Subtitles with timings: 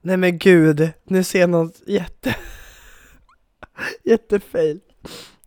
[0.00, 2.36] Nej men gud, nu ser jag något jätte...
[4.04, 4.80] jättefail.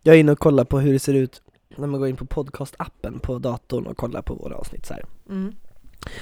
[0.02, 1.42] Jag är inne och kollar på hur det ser ut
[1.78, 5.06] när man går in på podcastappen på datorn och kollar på våra avsnitt så här.
[5.30, 5.56] Mm.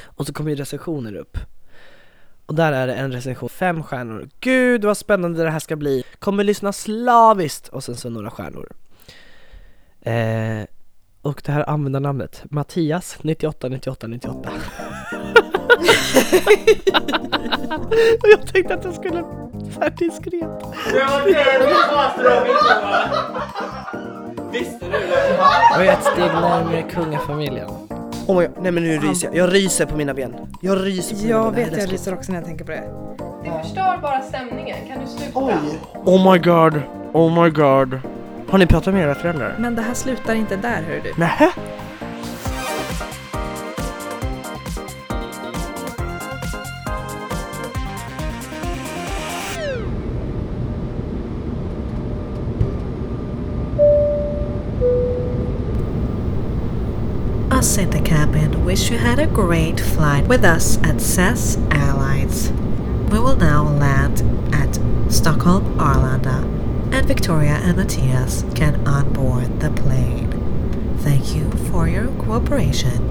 [0.04, 1.38] Och så kommer ju recensioner upp.
[2.46, 4.30] Och där är det en recension, fem stjärnor.
[4.39, 6.04] Gud vad spännande det här ska bli.
[6.20, 7.68] Kommer lyssna slaviskt.
[7.68, 8.71] Och sen så några stjärnor.
[10.02, 10.66] Eh,
[11.21, 14.52] och det här användarnamnet, Mattias 98 98 98.
[18.21, 19.21] Och jag tänkte att jag skulle
[19.79, 20.60] vara diskret.
[20.93, 22.01] Det var det du på!
[24.51, 25.37] Visste du det?
[25.71, 27.70] Jag är ett steg närmare kungafamiljen.
[28.28, 28.56] Oh my God.
[28.61, 29.36] Nej men nu ryser jag.
[29.36, 30.36] Jag ryser på mina ben.
[30.61, 31.70] Jag ryser på mina Jag ben.
[31.70, 32.84] Vet, jag lyser också när jag tänker på det.
[33.44, 34.78] Det förstör bara stämningen.
[34.88, 35.39] Kan du sluta?
[36.06, 36.81] Oh my god.
[37.14, 38.00] Oh my god.
[38.50, 39.56] Har ni pratat med era föräldrar?
[39.59, 41.14] Men det här slutar inte där hör du.
[41.17, 41.52] Nähä?
[58.72, 62.53] Wish you had a great flight with us at SAS Airlines.
[63.11, 64.22] We will now land
[64.53, 64.80] at
[65.11, 66.41] Stockholm Arlanda,
[66.94, 70.31] and Victoria and Matthias can onboard the plane.
[70.99, 73.02] Thank you for your cooperation.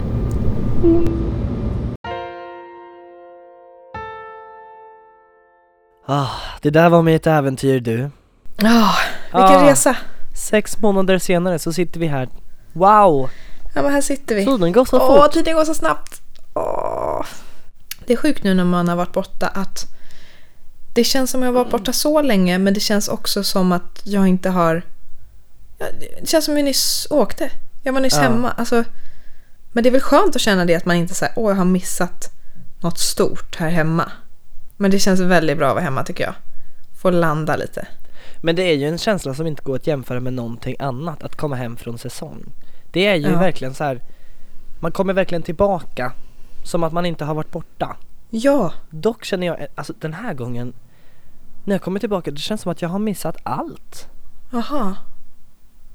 [6.07, 6.31] Ah,
[6.63, 8.11] det där var med ett äventyr du.
[8.57, 8.95] Ja,
[9.33, 9.71] vilken Ah.
[9.71, 9.97] resa.
[10.35, 12.29] Sex månader senare så sitter vi här.
[12.73, 13.31] Wow!
[13.75, 14.45] Ja men här sitter vi.
[14.45, 15.33] Tiden går så Åh, fort.
[15.33, 16.21] tiden går så snabbt.
[16.55, 17.27] Åh.
[18.07, 19.87] Det är sjukt nu när man har varit borta att
[20.95, 24.01] det känns som jag har varit borta så länge men det känns också som att
[24.05, 24.83] jag inte har...
[25.79, 25.87] Ja,
[26.21, 27.51] Det känns som jag nyss åkte.
[27.83, 28.21] Jag var nyss Ja.
[28.21, 28.51] hemma.
[28.51, 28.85] Alltså,
[29.73, 31.65] men det är väl skönt att känna det att man inte säger åh jag har
[31.65, 32.31] missat
[32.81, 34.13] något stort här hemma.
[34.77, 36.35] Men det känns väldigt bra att vara hemma tycker jag.
[37.03, 37.87] Få landa lite.
[38.43, 41.37] Men det är ju en känsla som inte går att jämföra med någonting annat, att
[41.37, 42.45] komma hem från säsong.
[42.91, 43.39] Det är ju Ja.
[43.39, 44.01] verkligen så här.
[44.81, 46.13] man kommer verkligen tillbaka
[46.65, 47.97] som att man inte har varit borta.
[48.31, 50.73] Ja, Dock känner jag, alltså den här gången,
[51.65, 54.09] när jag kommer tillbaka, det känns som att jag har missat allt.
[54.53, 54.95] aha.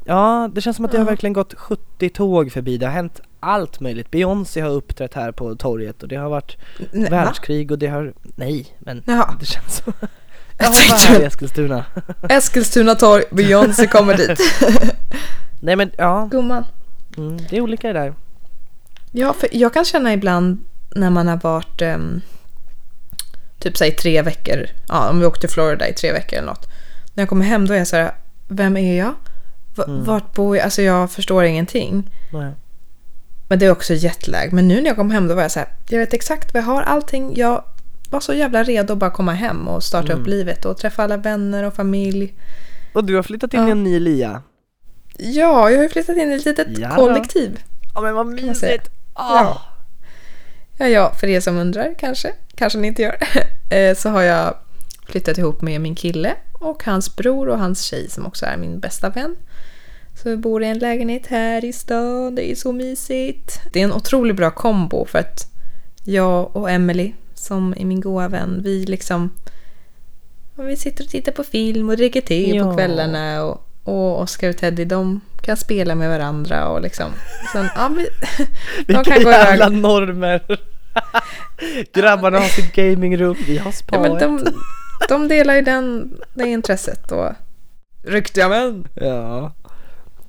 [0.08, 3.22] Ja, det känns som att det har verkligen gått 70 tåg förbi, det har hänt
[3.40, 4.12] allt möjligt.
[4.12, 6.58] Beyoncé har uppträtt här på torget och det har varit
[6.94, 7.08] va?
[7.10, 9.36] världskrig och det har, nej men Jaha.
[9.40, 9.92] det känns så.
[10.58, 11.86] Jag var här i Eskilstuna.
[12.30, 14.40] Eskilstuna torg, Beyoncé kommer dit.
[15.60, 16.66] Nej men ja, Gumman.
[17.18, 18.14] Mm, det är olika det där.
[19.12, 20.58] Ja, för jag kan känna ibland
[20.96, 22.22] när man har varit um,
[23.60, 26.66] typ säg tre veckor, ja om vi åkte till Florida i tre veckor eller något.
[27.14, 28.12] När jag kommer hem då är jag så här,
[28.48, 29.14] vem är jag?
[29.78, 30.04] V- Mm.
[30.04, 30.64] Vart bor jag?
[30.64, 32.10] Alltså jag förstår ingenting.
[32.34, 32.52] Nej.
[33.48, 34.54] Men det är också jetlag.
[34.54, 36.64] Men nu när jag kom hem då var jag så här, jag vet exakt vad
[36.64, 37.34] jag har, allting.
[37.36, 37.64] Jag
[38.10, 40.22] var så jävla redo att bara komma hem och starta Mm.
[40.22, 42.34] upp livet och träffa alla vänner och familj.
[42.94, 43.68] Och du har flyttat in Ja.
[43.68, 44.42] i en ny lia.
[45.18, 46.96] Ja, jag har ju flyttat in i ett litet Ja.
[46.96, 47.60] kollektiv.
[47.96, 48.90] Ja men vad mysigt!
[49.16, 49.22] Ja.
[49.24, 49.62] Ah.
[50.78, 53.18] Ja, ja, för er som undrar kanske, kanske ni inte gör,
[53.76, 54.56] eh, så har jag
[55.08, 58.80] flyttat ihop med min kille och hans bror och hans tjej som också är min
[58.80, 59.36] bästa vän.
[60.24, 63.60] Så vi bor i en lägenhet här i stan, det är så mysigt.
[63.74, 65.52] Det är en otroligt bra kombo för att
[66.04, 69.32] jag och Emily som är min goa vän, vi liksom
[70.56, 72.64] ja, vi sitter och tittar på film och dricker te Ja.
[72.64, 77.12] på kvällarna och, och Oscar och Teddy de kan spela med varandra och liksom
[77.54, 78.04] sen, ja, vi,
[78.88, 79.78] de Vilka kan gå jävla iväg.
[79.82, 80.60] normer!
[81.94, 84.02] Grabbarna har sitt gamingrum, vi har Ja, spaet.
[84.02, 84.48] men de,
[85.10, 87.30] de delar ju den, det intresset och
[88.04, 88.88] riktiga män.
[88.94, 89.52] Ja,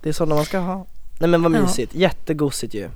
[0.03, 0.87] det är sådana man ska ha.
[1.19, 1.63] Nej men vad Ja.
[1.63, 2.89] mysigt, jättegosigt ju.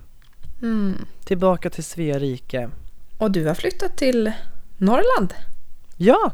[0.62, 0.94] Mm.
[1.24, 2.70] Tillbaka till Svea rike.
[3.18, 4.32] Och du har flyttat till
[4.76, 5.34] Norrland.
[5.96, 6.32] Ja!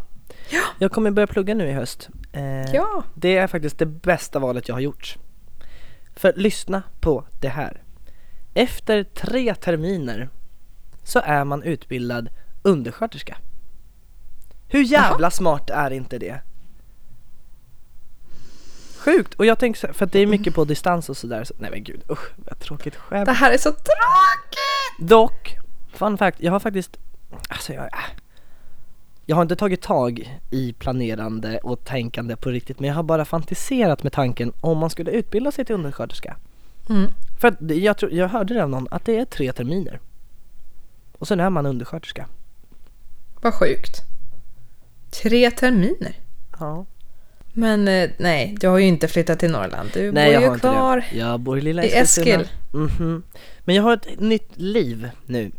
[0.79, 2.09] Jag kommer börja plugga nu i höst.
[2.37, 3.03] Eh, Ja.
[3.15, 5.17] Det är faktiskt det bästa valet jag har gjort.
[6.17, 7.83] För lyssna på det här.
[8.55, 10.29] Efter tre terminer
[11.03, 12.29] så är man utbildad
[12.63, 13.39] undersköterska.
[14.69, 16.41] Hur jävla smart är inte det?
[18.99, 19.35] Sjukt!
[19.35, 21.45] Och jag tänker så här, för att det är mycket på distans och sådär.
[21.45, 23.27] Så, nej men gud, usch vad tråkigt skämt.
[23.27, 25.09] Det här är så tråkigt!
[25.11, 25.57] Dock,
[25.93, 26.97] fun fact, jag har faktiskt,
[27.49, 27.89] alltså jag,
[29.27, 33.25] jag har inte tagit tag i planerande och tänkande på riktigt men jag har bara
[33.25, 36.37] fantiserat med tanken om man skulle utbilda sig till undersköterska.
[36.89, 37.11] Mm.
[37.41, 40.01] För att jag, tror, jag hörde det av någon att det är tre terminer.
[41.19, 42.27] Och sen är man undersköterska.
[43.43, 44.03] Vad sjukt.
[45.11, 46.17] Tre terminer.
[46.59, 46.87] Ja.
[47.53, 49.91] Men eh, nej, du har ju inte flyttat till Norrland.
[49.95, 51.05] Du Nej bor jag ju inte kvar.
[51.11, 51.17] det.
[51.19, 51.93] Jag bor i lilla i.
[51.93, 52.49] Eskil.
[52.73, 53.23] Mhm.
[53.65, 55.51] Men jag har ett nytt liv nu.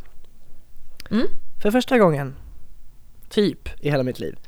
[1.11, 1.27] Mm.
[1.61, 2.35] För första gången
[3.29, 4.39] typ i hela mitt liv,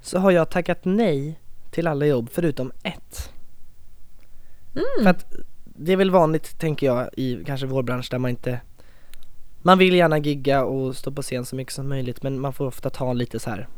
[0.00, 3.32] så har jag tackat nej till alla jobb förutom ett.
[4.74, 4.84] Mm.
[5.02, 8.60] För att det är väl vanligt, tänker jag, i kanske vår bransch där man inte
[9.62, 12.66] Man vill gärna gigga och stå på scen så mycket som möjligt men man får
[12.66, 13.68] ofta ta lite så här.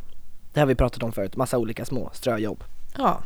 [0.52, 2.64] Det har vi pratat om förut, massa olika små ströjobb.
[2.96, 3.22] Ja.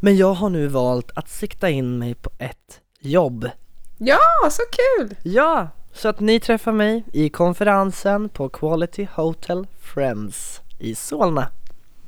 [0.00, 3.50] Men jag har nu valt att sikta in mig på ett jobb.
[3.98, 5.16] ja, så kul!
[5.22, 5.68] Ja!
[5.92, 11.48] Så att ni träffar mig i konferensen på Quality Hotel Friends i Solna.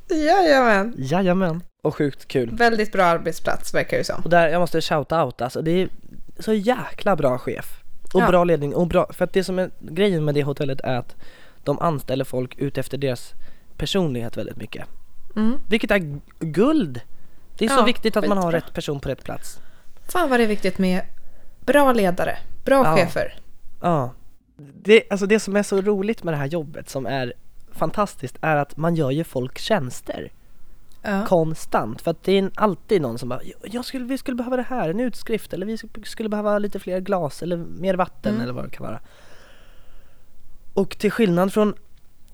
[0.09, 0.93] Jajamän.
[0.97, 1.63] Jajamän.
[1.83, 2.49] Och sjukt kul.
[2.55, 4.21] Väldigt bra arbetsplats verkar det som.
[4.23, 5.89] Och där, jag måste shouta out alltså, det är
[6.39, 7.79] så jäkla bra chef.
[8.13, 8.27] Och Ja.
[8.27, 11.15] bra ledning och bra, för att det som är grejen med det hotellet är att
[11.63, 13.33] de anställer folk ut efter deras
[13.77, 14.85] personlighet väldigt mycket.
[15.35, 15.57] Mm.
[15.69, 17.01] Vilket är guld!
[17.57, 19.59] Det är så Ja, viktigt att man har rätt person på rätt plats.
[20.09, 21.01] Fan vad det är viktigt med
[21.65, 22.95] bra ledare, bra Ja.
[22.95, 23.35] chefer.
[23.83, 24.11] Ja.
[24.57, 27.33] Det, alltså det som är så roligt med det här jobbet som är
[27.71, 30.31] fantastiskt är att man gör ju folk tjänster
[31.05, 31.25] Ja.
[31.25, 32.01] konstant.
[32.01, 34.89] För att det är alltid någon som bara jag skulle, vi skulle behöva det här,
[34.89, 38.43] en utskrift eller vi skulle behöva lite fler glas eller mer vatten Mm.
[38.43, 38.99] eller vad det kan vara.
[40.73, 41.73] Och till skillnad från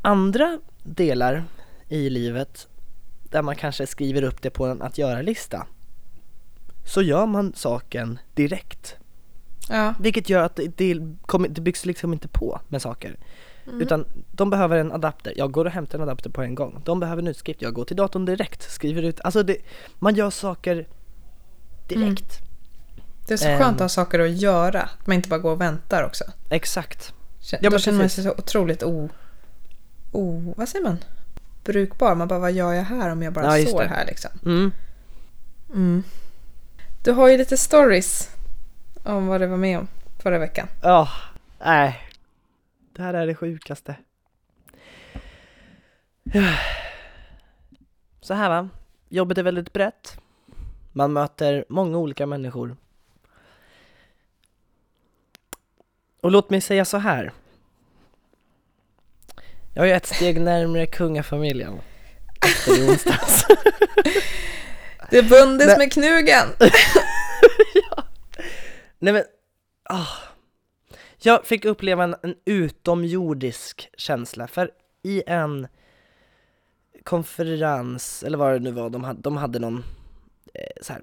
[0.01, 1.43] andra delar
[1.87, 2.67] i livet
[3.23, 5.67] där man kanske skriver upp det på en att göra-lista
[6.85, 8.95] så gör man saken direkt.
[9.69, 9.93] Ja.
[9.99, 10.77] Vilket gör att det,
[11.49, 13.17] det, byggs liksom inte på med saker.
[13.79, 16.81] Utan de behöver en adapter, jag går och hämtar en adapter på en gång.
[16.85, 19.19] De behöver en utskrift, jag går till datorn direkt, skriver ut.
[19.23, 19.57] Alltså det,
[19.99, 20.87] man gör saker
[21.87, 22.39] direkt.
[23.27, 23.59] Det är så Ehm.
[23.59, 24.81] skönt att ha saker att göra.
[24.81, 26.23] Att man inte bara går och väntar också.
[26.49, 27.13] Exakt.
[27.51, 29.09] Ja, Då men känner man sig så otroligt o...
[30.11, 30.53] o...
[30.57, 30.97] Vad säger man?
[31.63, 32.15] Brukbar.
[32.15, 34.31] Man bara, vad gör jag här om jag bara Ja, står här liksom?
[34.45, 34.71] Mm.
[35.73, 36.03] Mm.
[37.03, 38.29] Du har ju lite stories
[39.13, 39.87] om vad du var med om
[40.23, 40.67] förra veckan.
[40.81, 41.09] Ja,
[41.59, 41.99] nej.
[42.93, 43.95] Det här är det sjukaste.
[48.21, 48.69] Så här va,
[49.09, 50.17] jobbet är väldigt brett.
[50.91, 52.75] Man möter många olika människor.
[56.21, 57.31] Och låt mig säga så här.
[59.73, 61.81] Jag är ett steg närmare kungafamiljen.
[62.45, 63.45] Efter onsdags.
[65.09, 65.77] Det bundis Nej.
[65.77, 66.47] med knugen!
[68.99, 69.23] Nej men,
[69.83, 70.07] ah.
[71.17, 74.71] Jag fick uppleva en, en utomjordisk känsla för
[75.03, 75.67] i en
[77.03, 79.83] konferens, eller vad det nu var, de hade, de hade någon
[80.53, 81.01] eh, så här.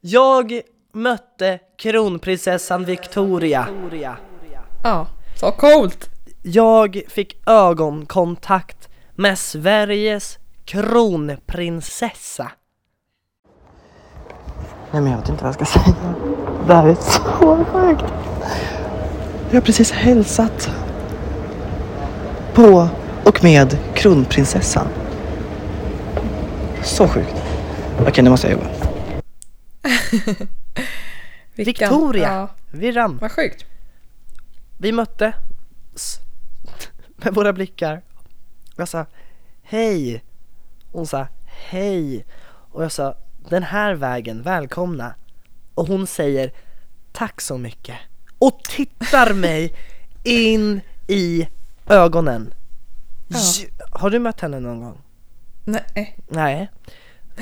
[0.00, 0.60] Jag
[0.92, 3.68] mötte kronprinsessan Victoria.
[4.84, 5.06] Ja,
[5.40, 6.08] så coolt!
[6.42, 12.52] Jag fick ögonkontakt med Sveriges kronprinsessa.
[14.94, 16.14] Nej men jag vet inte vad jag ska säga.
[16.66, 17.20] Det här är så
[17.64, 18.04] sjukt.
[19.48, 20.70] Jag har precis hälsat
[22.54, 22.88] på
[23.24, 24.86] och med kronprinsessan.
[26.82, 27.42] Så sjukt.
[28.00, 28.70] Okej, nu måste jag jobba.
[31.54, 32.34] Victoria.
[32.34, 33.18] Ja, Vi rann.
[33.20, 33.64] vad sjukt.
[34.78, 35.34] Vi möttes
[37.16, 38.02] med våra blickar.
[38.76, 39.06] Jag sa
[39.62, 40.24] hej.
[40.92, 42.24] Hon sa hej.
[42.72, 43.14] Och jag sa
[43.48, 45.14] den här vägen, välkomna.
[45.74, 46.52] Och hon säger
[47.12, 47.96] tack så mycket.
[48.38, 49.74] Och tittar mig
[50.22, 51.48] in i
[51.86, 52.54] ögonen.
[53.28, 53.38] Ja.
[53.90, 54.98] Har du mött henne någon gång?
[55.64, 56.18] Nej.
[56.28, 56.70] Nej.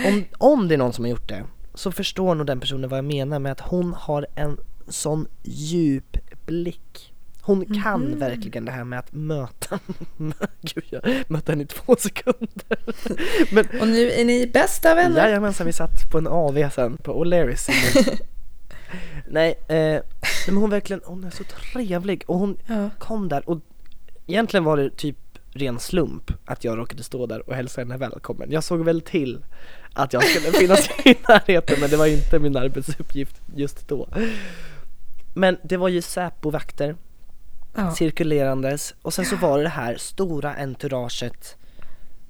[0.06, 1.44] Om, om det är någon som har gjort det
[1.74, 4.56] så förstår nog den personen vad jag menar med att hon har en
[4.88, 6.16] sån djup
[6.46, 7.11] blick.
[7.44, 9.78] Hon kan verkligen det här med att möta,
[10.60, 12.78] gud jag mötte henne i två sekunder.
[13.54, 15.16] Men Och nu är ni bästa vänner.
[15.28, 17.70] jajamensan, vi satt på en AV sen på O'Learys.
[19.28, 20.00] Nej, eh,
[20.46, 22.90] men hon verkligen, hon är så trevlig och hon Ja.
[22.98, 23.60] kom där och
[24.26, 25.16] egentligen var det typ
[25.54, 28.50] ren slump att jag råkade stå där och hälsa henne välkommen.
[28.52, 29.44] Jag såg väl till
[29.92, 34.08] att jag skulle finnas i närheten men det var inte min arbetsuppgift just då.
[35.34, 36.96] Men det var ju Säpo-vakter
[37.74, 37.90] Ja.
[37.94, 41.56] cirkulerandes och sen så var det det här stora entouraget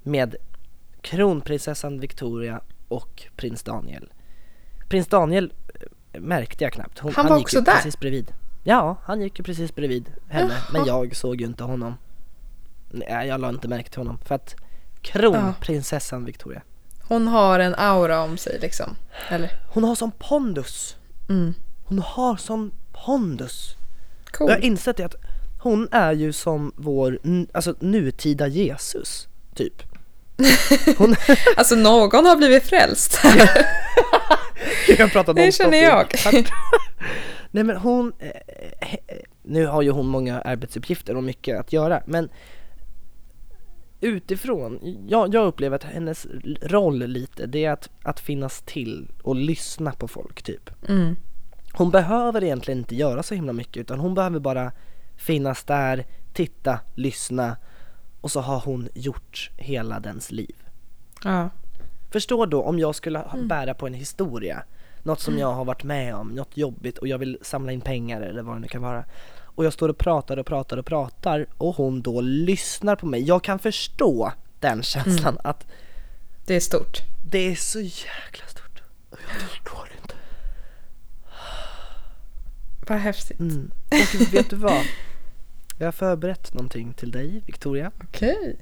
[0.03, 0.35] med
[1.01, 4.09] kronprinsessan Victoria och prins Daniel.
[4.89, 5.53] Prins Daniel
[6.13, 6.99] eh, märkte jag knappt.
[6.99, 7.75] Hon, Han var gick också ju där?
[7.75, 8.33] precis bredvid.
[8.63, 10.87] Ja, han gick ju precis bredvid henne, men Jaha.
[11.03, 11.93] jag såg ju inte honom.
[12.91, 14.55] Nej, jag la inte märke till honom för att
[15.01, 16.61] kronprinsessan Victoria,
[17.07, 18.95] Hon har en aura om sig liksom.
[19.29, 19.51] Eller?
[19.73, 20.97] hon har sån pondus.
[21.29, 21.53] Mm.
[21.85, 22.71] Hon har sån
[23.05, 23.75] pondus.
[24.31, 24.49] Cool.
[24.49, 25.15] jag har insett det att
[25.63, 27.19] hon är ju som vår,
[27.51, 29.83] alltså nutida Jesus, typ.
[30.97, 31.15] Hon,
[31.57, 33.19] Alltså någon har blivit frälst.
[34.97, 36.07] jag pratar Det känner jag.
[37.51, 38.27] Nej men hon, eh,
[39.07, 42.29] eh, nu har ju hon många arbetsuppgifter och mycket att göra men
[44.01, 46.27] utifrån, jag, jag upplever att hennes
[46.61, 50.69] roll lite, det är att, att finnas till och lyssna på folk typ.
[50.89, 51.15] Mm.
[51.73, 54.71] Hon behöver egentligen inte göra så himla mycket utan hon behöver bara
[55.23, 57.57] finnas där, titta, lyssna
[58.21, 60.55] och så har hon gjort hela dens liv.
[61.23, 61.49] Ja.
[62.11, 64.63] Förstå då om jag skulle ha- bära på en historia,
[65.03, 68.21] något som jag har varit med om, något jobbigt och jag vill samla in pengar
[68.21, 69.05] eller vad det nu kan vara.
[69.55, 73.23] Och jag står och pratar och pratar och pratar och hon då lyssnar på mig.
[73.23, 75.67] Jag kan förstå den känslan att
[76.45, 76.97] Det är stort.
[77.31, 78.81] det är så jäkla stort.
[79.11, 80.15] Jag förstår inte.
[82.87, 83.39] Vad häftigt.
[83.39, 83.71] Mm.
[83.87, 84.81] Och vet du vad?
[85.77, 87.91] Jag har förberett någonting till dig Victoria.
[88.03, 88.57] Okej.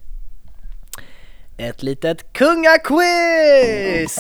[1.58, 4.18] Ett litet kungaquiz!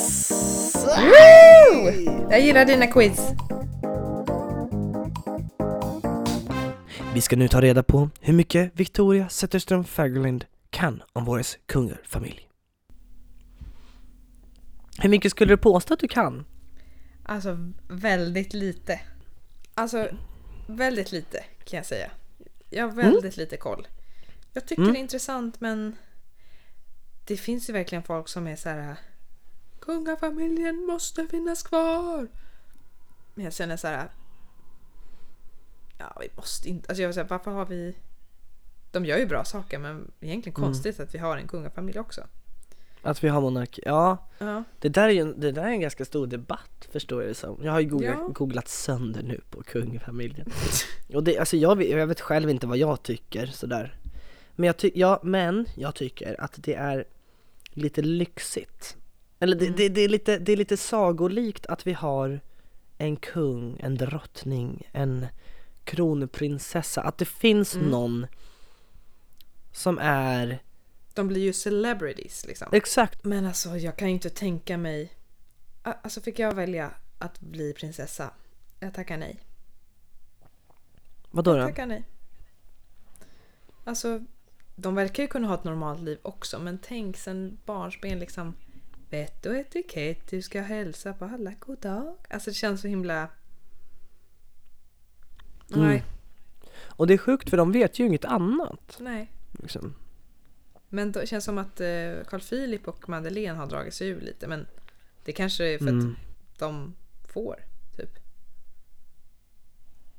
[2.30, 3.32] Jag gillar dina quiz.
[7.14, 12.48] Vi ska nu ta reda på hur mycket Victoria Zetterström Fagerlind kan om vår kungarfamilj.
[14.98, 16.46] Hur mycket skulle du påstå att du kan?
[17.24, 17.58] Alltså
[17.90, 19.00] väldigt lite.
[19.74, 20.08] Alltså
[20.68, 22.12] väldigt lite kan jag säga.
[22.74, 23.88] Jag har väldigt lite koll.
[24.54, 24.94] Jag tycker Mm.
[24.94, 25.96] det är intressant men
[27.26, 28.96] det finns ju verkligen folk som är så här.
[29.80, 32.28] Kungafamiljen måste finnas kvar.
[33.34, 34.12] Men jag känner så här.
[35.98, 36.90] Ja, vi måste inte.
[36.90, 37.96] Alltså jag vill säga, varför har vi...
[38.92, 42.28] De gör ju bra saker men egentligen konstigt att vi har en kungafamilj också.
[43.02, 43.82] Att vi har monarki?
[43.86, 44.64] Ja, Ja.
[44.80, 47.60] det där är ju det där är en ganska stor debatt förstår jag det som.
[47.64, 48.28] Jag har ju googlat, Ja.
[48.28, 50.52] googlat sönder nu på kungafamiljen.
[51.14, 53.96] Och det, alltså jag, vet- jag vet själv inte vad jag tycker sådär.
[54.56, 57.06] Men jag, ty, ja, men jag tycker att det är
[57.70, 58.98] lite lyxigt.
[59.40, 62.40] Eller det, det, det, är lite, det är lite sagolikt att vi har
[62.98, 65.28] en kung, en drottning, en
[65.84, 67.02] kronprinsessa.
[67.02, 68.28] Att det finns någon
[69.72, 70.60] som är
[71.14, 72.68] De blir ju celebrities liksom.
[72.72, 75.14] exakt Men alltså jag kan ju inte tänka mig...
[75.84, 78.32] Alltså fick jag välja att bli prinsessa?
[78.80, 79.40] Jag tackar nej.
[81.32, 81.68] Vadå då?
[81.68, 82.04] Tackar nej.
[83.84, 84.26] Alltså,
[84.76, 88.56] de verkar ju kunna ha ett normalt liv också men tänk sen barnsben liksom
[89.10, 92.16] vett och etikett, du ska hälsa på alla, god dag.
[92.30, 93.30] Alltså det känns så himla...
[95.74, 95.88] Mm.
[95.88, 96.04] Nej,
[96.80, 98.98] Och det är sjukt för de vet ju inget annat.
[99.00, 99.32] nej.
[99.52, 99.96] Liksom.
[100.94, 101.88] Men det känns som att eh,
[102.28, 104.68] Carl Philip och Madeleine har dragit sig ur lite men
[105.24, 106.12] det kanske är för Mm.
[106.54, 106.96] att de
[107.34, 107.56] får,
[107.98, 108.10] typ.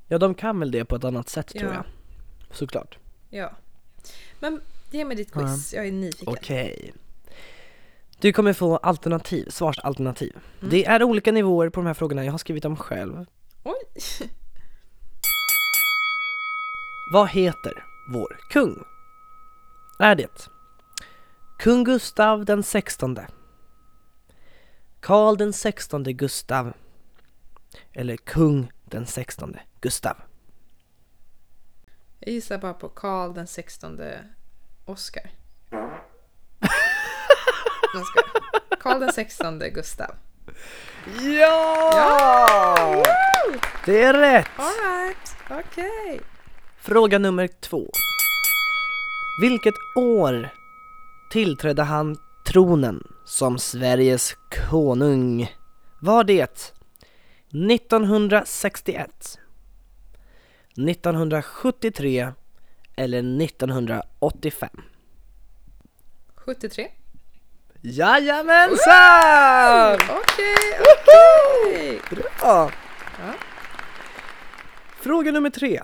[0.08, 1.74] Ja de kan väl det på ett annat sätt tror Ja.
[1.74, 1.84] jag.
[2.56, 2.98] Såklart.
[3.30, 3.52] Ja.
[4.40, 4.60] Men
[4.90, 6.28] ge mig ditt quiz, jag är nyfiken.
[6.28, 6.94] Okej.
[8.20, 10.36] Du kommer få alternativ, svarsalternativ.
[10.58, 10.70] Mm.
[10.70, 13.26] Det är olika nivåer på de här frågorna, jag har skrivit dem själv.
[13.62, 13.74] Oj!
[17.12, 18.84] Vad heter vår kung?
[19.98, 20.48] Är det
[21.62, 23.26] kung Gustav den sextonde?
[25.00, 26.72] Karl den sextonde Gustav?
[27.92, 30.16] Eller kung den sextonde Gustav?
[32.18, 34.00] Jag gissar bara på Karl den 16
[34.84, 35.30] Oscar.
[38.80, 40.14] Karl den 16 Gustav.
[41.20, 43.02] Ja!
[43.84, 44.48] Det är rätt!
[44.56, 46.20] Alright, okej.
[46.76, 47.90] Fråga nummer två.
[49.40, 50.61] Vilket år
[51.32, 54.36] tillträdde han tronen som Sveriges
[54.70, 55.52] konung?
[56.00, 56.70] Var det
[57.50, 59.38] 1961,
[60.76, 62.32] 1973
[62.96, 64.70] eller 1985?
[66.44, 66.88] 73.
[67.80, 68.80] Jajamensan!
[69.94, 72.00] Okej, okej.
[72.10, 72.70] Bra!
[73.18, 73.34] Ja.
[75.00, 75.82] Fråga nummer tre.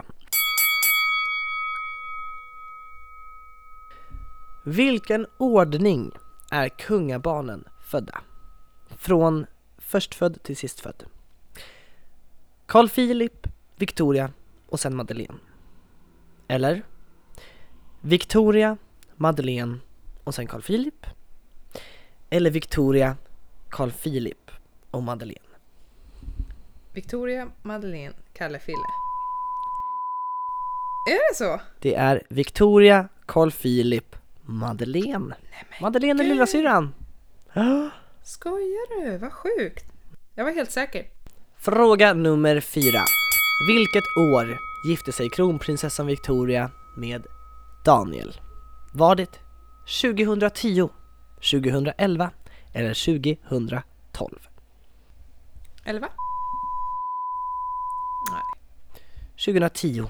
[4.69, 6.13] Vilken ordning
[6.51, 8.21] är kungabarnen födda?
[8.97, 9.47] Från
[9.79, 11.05] förstfödd till sistfödd.
[12.67, 13.47] Carl Philip,
[13.77, 14.33] Victoria
[14.69, 15.39] och sen Madeleine.
[16.49, 16.83] Eller?
[18.01, 18.77] Victoria,
[19.17, 19.79] Madeleine
[20.25, 21.07] och sen Carl Philip.
[22.31, 23.17] Eller Victoria,
[23.69, 24.51] Carl Philip
[24.91, 25.49] och Madeleine.
[26.93, 28.89] Victoria, Madeleine, Kalle, Fille.
[31.09, 31.61] Är det så?
[31.81, 34.18] Det är Victoria, Carl Philip,
[34.51, 35.35] Madeleine.
[35.81, 36.95] Madeleine är lillasyrran.
[38.23, 39.19] Skojar du?
[39.19, 39.85] Vad sjukt.
[40.35, 41.07] Jag var helt säker.
[41.59, 43.01] Fråga nummer fyra.
[43.69, 47.27] Vilket år gifte sig kronprinsessan Victoria med
[47.85, 48.41] Daniel?
[48.95, 49.39] Var det
[50.03, 50.89] 2010,
[51.35, 52.31] 2011
[52.75, 54.49] eller 2012?
[55.85, 56.09] 11?
[58.31, 58.43] Nej.
[59.45, 60.05] 2010.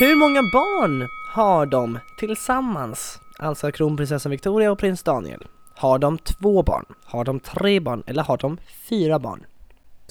[0.00, 3.18] Hur många barn har de tillsammans?
[3.42, 8.22] Alltså kronprinsessan Victoria och prins Daniel, har de två barn, har de tre barn eller
[8.22, 8.58] har de
[8.88, 9.46] fyra barn?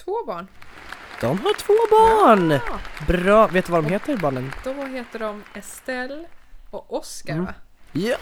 [0.05, 0.47] Två barn.
[1.21, 2.51] De har två barn!
[2.51, 4.51] Ja, Bra, vet du vad de heter barnen?
[4.63, 6.25] då heter de Estelle
[6.71, 7.45] och Oscar Mm.
[7.45, 7.53] va?
[7.91, 8.15] Ja!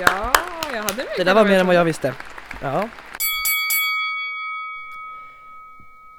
[0.00, 0.32] Ja,
[0.74, 2.14] jag hade Det där var mer än vad jag visste.
[2.62, 2.88] Ja.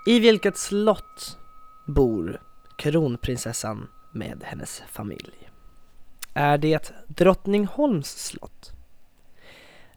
[0.06, 1.38] I vilket slott
[1.86, 2.42] bor
[2.76, 5.50] kronprinsessan med hennes familj?
[6.34, 8.72] Är det Drottningholms slott?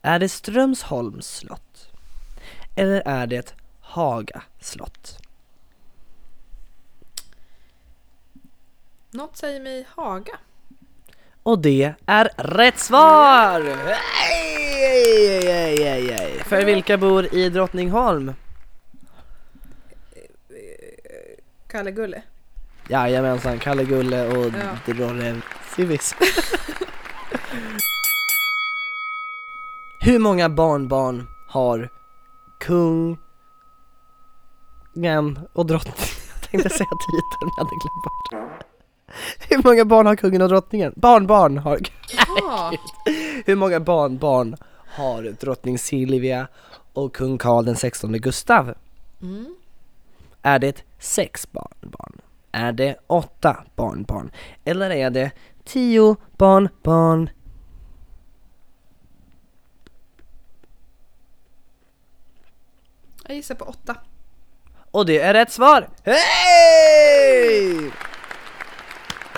[0.03, 1.89] Är det Strömsholms slott?
[2.77, 5.19] Eller är det Haga slott?
[9.11, 10.39] Något säger mig Haga.
[11.43, 13.61] Och det är rätt svar!
[14.31, 15.47] Hej,
[15.85, 16.39] hej, hej.
[16.45, 18.35] För vilka bor i Drottningholm?
[21.69, 22.23] Kalle Gulle.
[22.89, 24.93] Jajamensan, Kalle Gulle och Ja.
[24.93, 25.41] Drorre
[25.77, 26.15] Civis.
[30.01, 31.89] Hur många barnbarn har
[32.59, 33.19] kungen
[35.53, 35.99] och drottningen?
[36.35, 38.65] Jag tänkte säga titeln, men jag hade glömt bort.
[39.49, 40.93] Hur många barn har kungen och drottningen?
[40.97, 41.79] Barnbarn har...
[42.41, 42.73] Ja,
[43.47, 44.57] Hur många barnbarn
[44.97, 46.49] har drottning Silvia
[46.93, 48.75] och kung Karl den 16 Gustav?
[49.23, 49.57] mm.
[50.43, 52.21] Är det sex barnbarn?
[52.55, 54.31] Är det åtta barnbarn?
[54.65, 55.31] Eller är det
[55.65, 57.31] tio barnbarn?
[63.27, 63.97] jag gissar på åtta.
[64.91, 65.89] Och det är rätt svar!
[66.05, 67.93] Hej!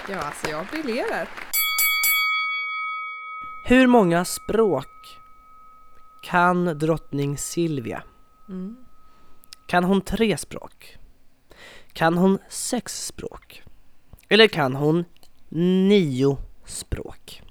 [0.09, 1.29] Ja, alltså jag briljerar.
[3.65, 5.19] Hur många språk
[6.23, 8.03] kan drottning Silvia?
[8.49, 8.77] Mm.
[9.67, 10.99] Kan hon tre språk?
[11.97, 13.63] Kan hon sex språk?
[14.29, 15.05] Eller kan hon
[15.89, 17.43] nio språk?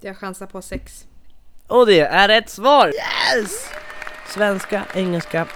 [0.00, 1.06] Jag chansar på sex.
[1.68, 2.86] Och det är rätt svar!
[2.88, 3.68] Yes!
[4.28, 5.46] Svenska, engelska,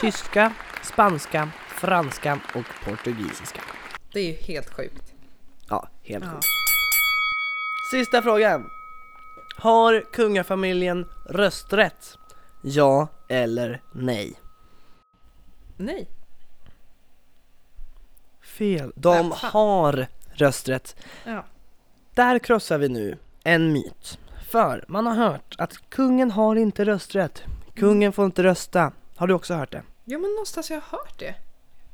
[0.00, 3.60] tyska, spanska, franska och portugisiska.
[4.12, 5.12] Det är ju helt sjukt.
[5.68, 6.30] Ja, helt Ja.
[6.30, 6.44] sjukt.
[7.90, 8.70] Sista frågan.
[9.56, 12.18] Har kungafamiljen rösträtt?
[12.62, 14.40] Ja eller nej?
[15.76, 16.08] Nej.
[18.60, 18.92] Fel.
[18.96, 20.96] De har rösträtt.
[21.24, 21.44] Ja.
[22.14, 24.18] Där krossar vi nu en myt.
[24.50, 27.42] För man har hört att kungen har inte rösträtt.
[27.74, 28.92] Kungen får inte rösta.
[29.16, 29.82] Har du också hört det?
[30.04, 31.34] Jo men någonstans har jag hört det.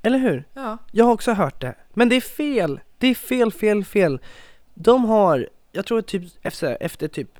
[0.02, 0.44] Eller hur?
[0.54, 0.78] Ja.
[0.92, 1.74] Jag har också hört det.
[1.94, 2.80] Men det är fel.
[2.98, 4.20] Det är fel, fel, fel.
[4.74, 7.30] De har, jag tror typ efter, efter typ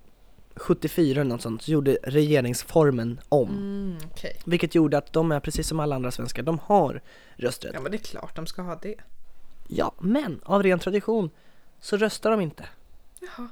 [0.56, 3.48] 74 eller något sånt, så gjorde regeringsformen om.
[3.48, 4.40] Mm, okej.
[4.44, 7.00] Vilket gjorde att de är precis som alla andra svenskar, de har
[7.36, 7.72] rösträtt.
[7.74, 8.94] Ja men det är klart de ska ha det.
[9.68, 11.30] Ja, men av ren tradition
[11.80, 12.64] så röstar de inte.
[13.20, 13.30] Jaha.
[13.38, 13.48] Men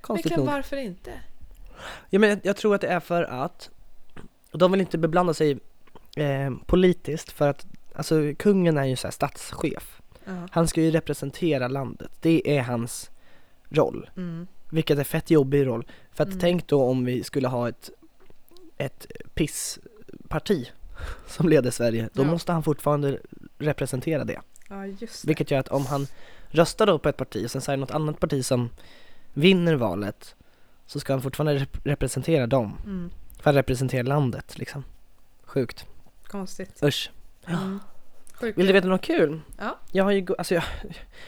[0.00, 0.48] Konstigt kan, nog.
[0.52, 1.12] varför inte?
[2.10, 3.70] Ja, men jag, jag tror att det är för att
[4.52, 5.58] de vill inte beblanda sig
[6.16, 10.00] eh, politiskt för att alltså kungen är ju så här statschef.
[10.24, 10.48] Ja.
[10.50, 12.10] Han ska ju representera landet.
[12.20, 13.10] Det är hans
[13.68, 14.10] roll.
[14.16, 14.46] Mm.
[14.70, 15.86] Vilket är fett jobbig roll.
[16.12, 16.40] För att Mm.
[16.40, 17.90] tänk då om vi skulle ha ett,
[18.76, 20.70] ett pissparti
[21.26, 22.08] som leder Sverige.
[22.12, 22.26] Då Ja.
[22.26, 23.18] måste han fortfarande
[23.58, 24.40] representera det.
[24.68, 25.28] ja, just det.
[25.28, 26.06] Vilket gör att om han
[26.48, 28.70] röstar då på ett parti och sen det något annat parti som
[29.34, 30.34] vinner valet
[30.86, 32.76] så ska han fortfarande rep- representera dem.
[32.84, 33.10] Mm.
[33.40, 34.84] För att representera landet liksom.
[35.42, 35.86] Sjukt.
[36.26, 36.82] Konstigt.
[36.82, 37.10] Usch.
[37.46, 37.80] Mm.
[38.40, 39.40] Vill du veta något kul?
[39.58, 39.78] Ja.
[39.92, 40.64] Jag har ju, alltså jag,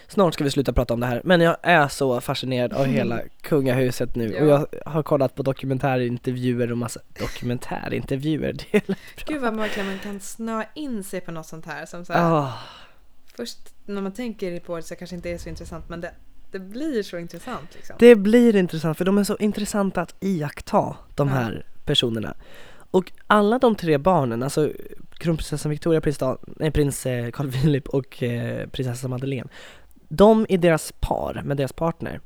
[0.09, 3.21] snart ska vi sluta prata om det här, men jag är så fascinerad av hela
[3.43, 4.67] kungahuset nu och Ja.
[4.85, 8.53] jag har kollat på dokumentärintervjuer och massa dokumentärintervjuer.
[8.71, 8.97] Det är
[9.27, 11.87] Gud vad verkligen man kan snöa in sig på något sånt här.
[11.87, 12.53] Som så här ah,
[13.37, 16.15] Först när man tänker på det så kanske inte är så intressant men det,
[16.51, 17.97] det blir så intressant liksom.
[17.99, 21.35] Det blir intressant för de är så intressanta att iaktta de Ja.
[21.35, 22.35] här personerna.
[22.91, 24.73] Och alla de tre barnen, alltså
[25.19, 29.49] kronprinsessan Victoria, prins, Dan, nej, prins eh, Carl Philip och eh, prinsessan Madeleine.
[30.09, 32.21] De i deras par, med deras partner,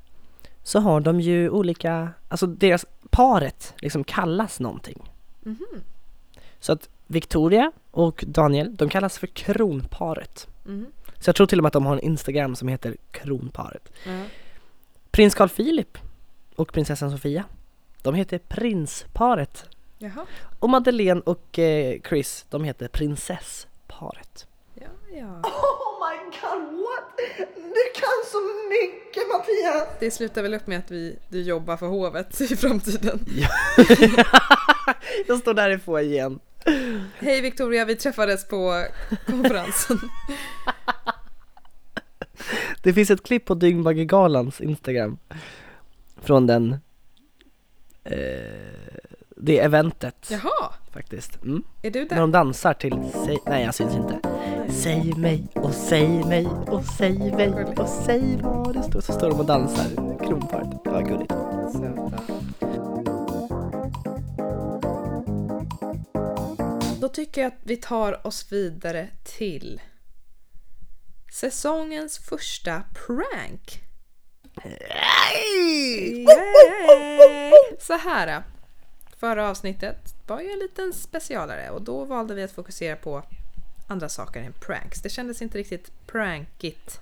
[0.62, 5.02] så har de ju olika, alltså deras paret liksom kallas någonting.
[5.42, 5.66] Mhm.
[6.60, 10.48] Så att Victoria och Daniel, de kallas för kronparet.
[10.64, 10.86] Mhm.
[11.18, 13.92] Så jag tror till och med att de har en Instagram som heter kronparet.
[14.06, 14.22] Ja.
[15.10, 15.98] Prins Carl Philip
[16.56, 17.44] och prinsessan Sofia,
[18.02, 19.66] de heter prinsparet.
[20.04, 20.26] Jaha.
[20.58, 24.46] Och Madeleine och eh, Chris, de heter prinsessparet.
[24.74, 25.40] Ja, ja.
[25.42, 27.04] Oh my god, what?
[27.54, 28.38] Du kan så
[28.68, 29.88] mycket Mattias!
[30.00, 33.26] Det slutar väl upp med att vi, du jobbar för hovet i framtiden.
[35.26, 36.40] Jag står där i foajén.
[37.18, 38.84] Hej Victoria, vi träffades på
[39.26, 39.98] konferensen.
[42.82, 45.18] Det finns ett klipp på Dyngbaggegalans Instagram.
[46.16, 46.76] Från den
[48.04, 49.03] eh,
[49.46, 50.28] Det eventet.
[50.30, 51.42] Jaha, faktiskt.
[51.42, 51.62] Mm.
[51.82, 52.16] är du När där?
[52.16, 54.18] de dansar till Säg, nej jag syns inte.
[54.72, 59.00] Säg mig och säg mig och säg mig och säg vad det står.
[59.00, 61.34] Så står de och dansar kronparet, det var gulligt.
[67.00, 69.80] Då tycker jag att vi tar oss vidare till
[71.32, 73.80] säsongens första prank.
[74.64, 76.26] Yay!
[77.80, 78.42] Så här.
[79.24, 83.22] Förra avsnittet var ju en liten specialare och då valde vi att fokusera på
[83.86, 85.02] andra saker än pranks.
[85.02, 87.00] Det kändes inte riktigt prankigt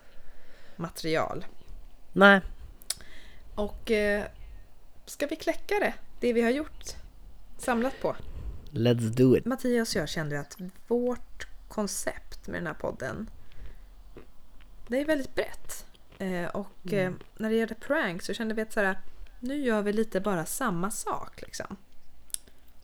[0.77, 1.45] material.
[2.13, 2.41] Nej,
[3.55, 4.25] Och eh,
[5.07, 5.95] ska vi kläcka det?
[6.21, 6.85] Det vi har gjort?
[7.59, 8.17] Samlat på?
[8.71, 10.57] let's do it Mattias och jag kände att
[10.87, 13.31] vårt koncept med den här podden
[14.87, 15.87] det är väldigt brett.
[16.19, 18.99] Eh, och eh, när det gäller prank så kände vi att så här,
[19.41, 21.77] nu gör vi lite bara samma sak liksom.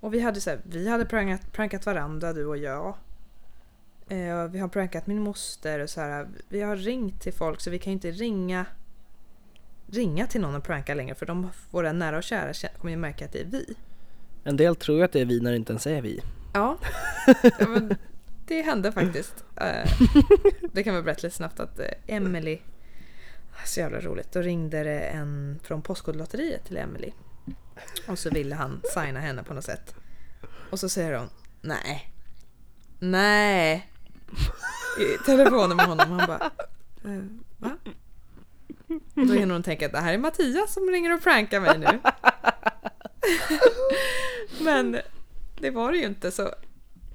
[0.01, 2.95] Och vi hade, så här, vi hade prankat, prankat varandra, du och jag.
[4.09, 7.61] Eh, och vi har prankat min moster och så här, vi har ringt till folk
[7.61, 8.67] så vi kan ju inte ringa
[9.91, 12.97] ringa till någon och pranka längre för de, våra nära och kära kä- kommer ju
[12.97, 13.75] märka att det är vi.
[14.45, 16.21] En del tror ju att det är vi när det inte ens är vi
[16.55, 16.79] Ja,
[17.59, 17.97] ja men
[18.47, 19.45] det hände faktiskt.
[19.57, 19.91] Eh,
[20.73, 22.59] det kan vi berätta lite snabbt att eh, Emily
[23.65, 24.33] så jävla roligt.
[24.33, 27.13] Då ringde det en från Postkodlotteriet till Emily.
[28.07, 29.95] Och så ville han signa henne på något sätt.
[30.71, 31.29] Och så säger hon
[31.61, 32.13] nej.
[32.99, 33.93] Nej.
[34.99, 36.11] I telefonen med honom.
[36.11, 36.51] Han bara
[37.05, 37.23] eh,
[37.59, 37.77] va?
[39.15, 41.79] Och då hinner hon tänka att det här är Mattias som ringer och prankar mig
[41.79, 42.01] nu.
[44.65, 45.01] Men
[45.61, 46.55] det var det ju inte så.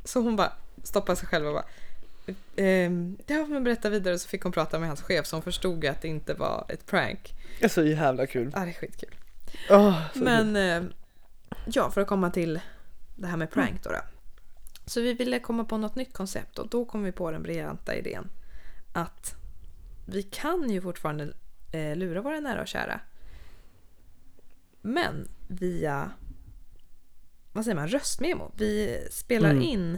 [0.04, 0.52] Så hon bara
[0.84, 1.66] stoppade sig själv och bara
[2.56, 5.86] ehm, Ja men berätta vidare så fick hon prata med hans chef så hon förstod
[5.86, 7.34] att det inte var ett prank.
[7.60, 9.16] Det är så jävla kul Ja det är skitkul.
[9.68, 10.24] Kul.
[10.24, 10.84] Men eh,
[11.66, 12.60] ja, för att komma till
[13.16, 14.00] det här med prank då, då.
[14.86, 17.96] Så vi ville komma på något nytt koncept och då kom vi på den briljanta
[17.96, 18.30] idén
[18.94, 19.36] att
[20.06, 21.34] vi kan ju fortfarande
[21.72, 23.00] eh, lura våra nära och kära.
[24.82, 26.12] Men via
[27.54, 28.52] vad säger man, röstmemo.
[28.58, 29.64] Vi spelar Mm.
[29.64, 29.98] in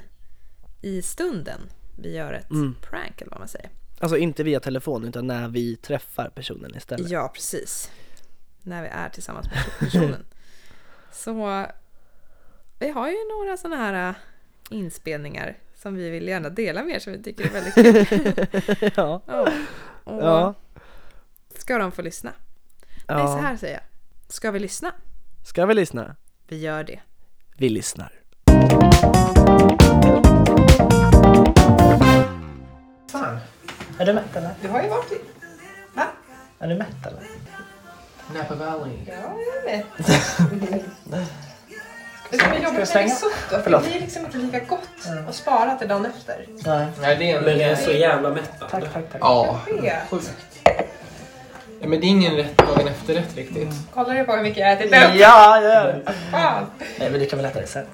[0.82, 1.60] i stunden
[2.02, 2.76] vi gör ett Mm.
[2.82, 3.70] prank eller vad man säger.
[4.00, 7.92] Alltså inte via telefon utan när vi träffar personen istället Ja, precis.
[8.68, 10.26] När vi är tillsammans med personen.
[11.12, 11.68] Så
[12.80, 14.16] vi har ju några sådana här äh,
[14.70, 18.92] inspelningar som vi vill gärna dela med er som vi tycker är väldigt kul.
[18.96, 19.50] Ja, ja.
[20.04, 20.54] Och ja,
[21.56, 22.34] ska de få lyssna?
[23.08, 23.40] Nej, så ja.
[23.42, 23.84] här säger jag.
[24.34, 24.94] Ska vi lyssna?
[25.46, 26.16] Ska vi lyssna?
[26.48, 27.00] Vi gör det.
[27.58, 28.22] Vi lyssnar
[33.12, 33.38] Fan.
[34.00, 34.52] Är du mätt eller?
[34.62, 35.22] Du har ju varit i...
[35.94, 36.08] Va?
[36.60, 37.24] Är du mätt eller?
[38.34, 38.98] Napa Valley.
[39.08, 39.14] Ja,
[39.66, 39.84] jag är
[41.10, 41.26] med.
[42.30, 44.90] Det som är jobbigt det sött då, för det blir liksom inte lika gott
[45.30, 46.46] att spara till dagen efter.
[46.66, 46.88] Nej.
[47.02, 47.44] Nej, det är en...
[47.44, 48.66] Men det är så jävla mättande.
[48.72, 49.22] Tack, tack, tack.
[49.22, 50.02] Ja, Det.
[50.10, 50.32] sjukt.
[51.82, 53.70] Ja, men det är ingen rätt dagen efterrätt riktigt.
[53.94, 55.16] Kollar du på hur mycket jag ätit upp?
[55.16, 56.14] Ja, jag gör det.
[56.32, 56.66] Fan.
[57.00, 57.88] Nej, men det kan väl äta dessert.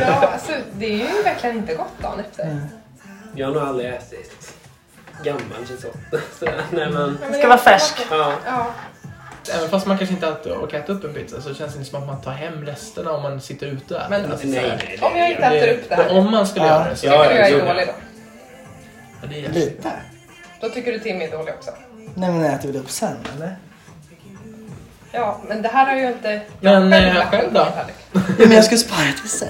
[0.00, 2.60] Ja, alltså det är ju verkligen inte gott dagen efter.
[3.34, 4.54] Jag har nog aldrig ätit
[5.24, 6.18] gammal risotto.
[6.38, 6.62] Sådär.
[6.70, 7.18] Nej men...
[7.20, 8.06] Ja, men ska jag- vara färsk.
[8.10, 8.32] Ja.
[8.46, 8.66] Ja,
[9.50, 11.90] Även fast man kanske inte alltid orkar äta upp en pizza så känns det inte
[11.90, 14.10] som att man tar hem resterna om man sitter ute och äter.
[14.10, 16.66] Men- Alltså, Nej, här, nej, om jag inte äter upp det här, Om man skulle
[16.66, 16.72] Ja.
[16.72, 17.06] göra det så.
[17.06, 17.64] Ja, tycker du jag är ja.
[17.72, 17.92] dålig då?
[19.22, 19.48] Ja, det är.
[19.52, 19.92] Lite.
[20.60, 21.70] Då tycker du Timmy är dålig också?
[22.14, 23.56] Nej, men äter vi det upp sen eller?
[25.12, 26.40] Ja, men det här har ju inte...
[26.60, 27.66] Men, jag eh, själv då?
[28.12, 29.48] Ja, men jag ska spara det till sen.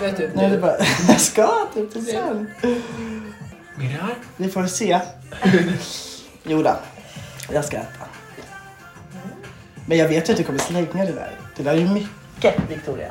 [0.00, 0.76] Vet du, Nej, det är bara,
[1.08, 2.50] jag ska äta upp det sen.
[3.76, 4.14] Mirar?
[4.36, 5.00] Vi får se.
[6.44, 6.76] Jo då,
[7.54, 8.06] jag ska äta.
[9.86, 11.30] Men jag vet ju att du kommer slänga det där.
[11.56, 13.10] Det där är ju mycket, Victoria.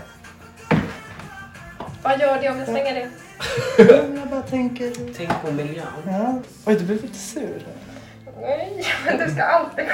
[2.03, 3.07] Vad gör det om jag slänger det?
[4.17, 5.13] Jag bara tänker...
[5.17, 5.85] Tänk på miljön.
[6.07, 6.39] Ja.
[6.65, 7.63] Oj, du blev lite sur.
[8.41, 9.85] Nej, men du ska alltid,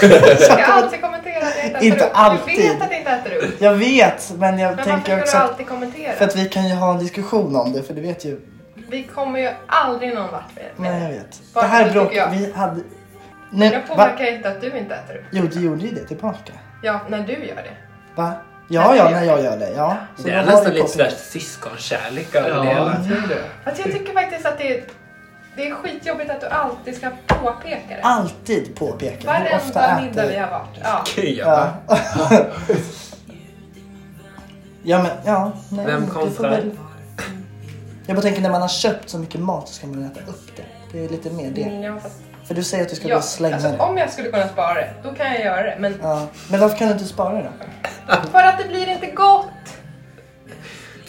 [0.00, 2.10] du ska alltid kommentera att jag inte äter Inte upp.
[2.14, 2.56] alltid.
[2.56, 3.60] Du vet att jag inte äter upp.
[3.60, 6.12] Jag vet, men jag Men varför tänker ska också du att, alltid kommentera?
[6.12, 8.40] för att vi kan ju ha en diskussion om det, för du vet ju.
[8.74, 11.16] Vi kommer ju aldrig någon vart med Nej, jag det.
[11.16, 11.40] vet.
[11.52, 12.80] Vad det här tycker bråk, vi hade...
[13.50, 13.86] Nej, Jag va?
[13.88, 15.24] påverkar inte att du inte äter upp.
[15.30, 16.52] Jo, du gjorde ju det tillbaka.
[16.82, 17.70] Ja, när du gör det.
[18.14, 18.32] Va?
[18.68, 19.70] Ja, ja, när jag gör det.
[19.76, 19.96] Ja.
[20.16, 22.84] Så Det är har nästan vi lite sådär syskonkärlek över det Ja, hela.
[23.28, 23.44] det.
[23.64, 24.84] Alltså jag tycker faktiskt att det är,
[25.56, 28.00] det är skitjobbigt att du alltid ska påpeka det.
[28.02, 30.40] Alltid påpeka hur ofta Varenda middag vi äter...
[30.40, 30.78] har varit.
[30.82, 31.04] Ja.
[31.16, 31.72] Ja.
[31.88, 32.38] Ja.
[34.82, 35.52] ja, men ja.
[35.70, 36.50] Nej, Vem det kontrar?
[36.50, 36.70] väl-
[38.06, 40.50] Jag bara tänker när man har köpt så mycket mat så ska man äta upp
[40.56, 40.62] det.
[40.92, 41.62] Det är lite mer det.
[41.62, 43.78] Mm, ja, fast För du säger att du ska Ja, och slänga alltså, det.
[43.78, 45.76] om jag skulle kunna spara det, då kan jag göra det.
[45.78, 46.26] Men Ja.
[46.50, 47.42] Men varför kan du inte spara det
[48.06, 48.28] då?
[48.30, 49.46] för att det blir inte gott.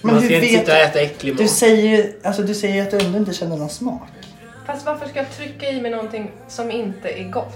[0.02, 1.38] Men Man du ska inte sitta och äta äcklig mat.
[1.42, 4.02] Du säger ju alltså, du säger att du ändå inte känner någon smak.
[4.66, 7.54] Fast varför ska jag trycka i mig någonting som inte är gott?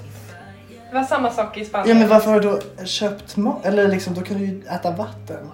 [0.89, 1.99] Det var samma sak i Ja Spanien.
[1.99, 3.65] men varför har du då köpt mat?
[3.65, 5.51] Eller liksom, då kan du ju äta vatten.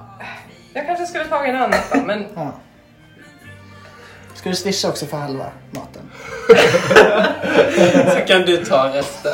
[0.74, 2.52] Jag kanske skulle tagit en annat då, men Ja.
[4.48, 6.02] Ska du swisha också för halva maten?
[8.14, 9.34] Så kan du ta resten.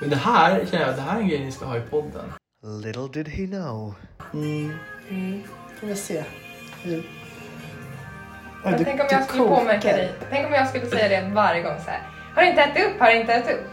[0.00, 2.32] Men det här känner jag, det här är en grej ni ska ha i podden.
[2.82, 3.94] Little did he know.
[4.34, 4.78] Mm.
[5.80, 6.24] Får vi se.
[8.64, 10.12] Men du- tänk om jag skulle påmärka dig.
[10.30, 12.02] Tänk om jag skulle säga det varje gång så här.
[12.34, 13.00] Har du inte ätit upp?
[13.00, 13.66] Har du inte ätit upp?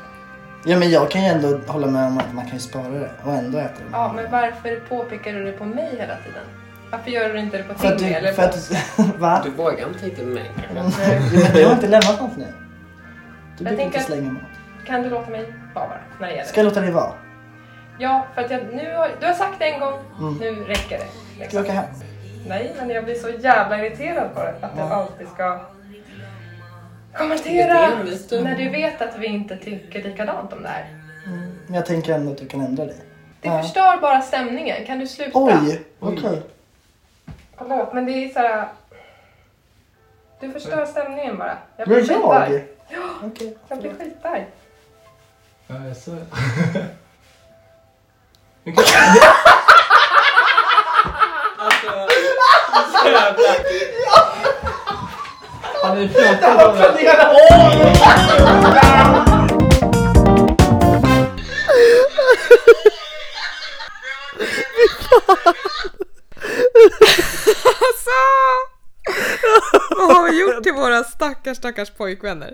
[0.65, 3.09] Ja men jag kan ju ändå hålla med om att man kan ju spara det
[3.23, 3.89] och ändå äta det.
[3.91, 6.43] Ja, men varför påpekar du det på mig hela tiden?
[6.97, 8.05] Varför gör du inte det på För att du...
[8.05, 8.71] eller För att,
[9.19, 9.41] va?
[9.43, 11.19] Du vågar inte med mig kanske.
[11.53, 12.45] Du har inte lämnat något nu.
[13.57, 14.41] Du brukar tänker inte slänga mat.
[14.87, 15.41] Kan du låta mig
[15.75, 17.11] vara bara när det gäller Ska jag låta dig vara?
[17.99, 20.33] Ja, för att jag, nu har, du har sagt det en gång, Mm.
[20.33, 21.05] nu räcker det.
[21.05, 21.61] Ska vi Liksom.
[21.61, 21.85] åka hem?
[22.47, 24.53] Nej, men jag blir så jävla irriterad på det.
[24.61, 24.89] Att du Ja.
[24.93, 25.59] alltid ska
[27.17, 27.89] kommentera
[28.29, 28.41] du.
[28.41, 30.85] när du vet att vi inte tycker likadant om det här.
[31.65, 32.95] Men jag tänker ändå att du kan ändra dig.
[33.41, 33.61] Det Ja.
[33.61, 34.85] förstör bara stämningen.
[34.85, 35.31] Kan du sluta?
[35.33, 35.81] Oj!
[35.99, 36.41] Okej.
[37.57, 38.67] Förlåt, men det är så här...
[40.39, 41.57] Du förstör stämningen bara.
[41.77, 42.53] Jag Men blir skitarg.
[42.53, 42.99] jag?
[42.99, 43.09] Ja.
[43.23, 43.57] Okej.
[43.67, 44.47] Jag blir skitarg.
[45.67, 46.11] Ja, jag sa
[51.57, 53.53] Alltså, jävla...
[55.81, 57.11] Har ni pratat om det?
[57.11, 58.45] Alltså!
[69.97, 72.53] Vad har vi gjort till våra stackars, stackars pojkvänner?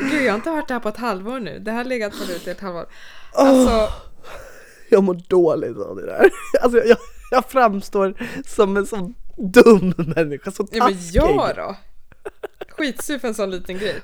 [0.00, 1.58] Gud, jag har inte hört det här på ett halvår nu.
[1.58, 2.86] Det här har legat på lut i ett halvår.
[3.32, 3.88] Alltså,
[4.88, 6.30] Jag mår dåligt av det där.
[6.60, 6.98] Alltså jag,
[7.30, 8.14] jag framstår
[8.46, 11.16] som en sån dum människa, så ja men taskig.
[11.16, 11.76] jag då?
[12.68, 14.00] Skitsur för en sån liten grej.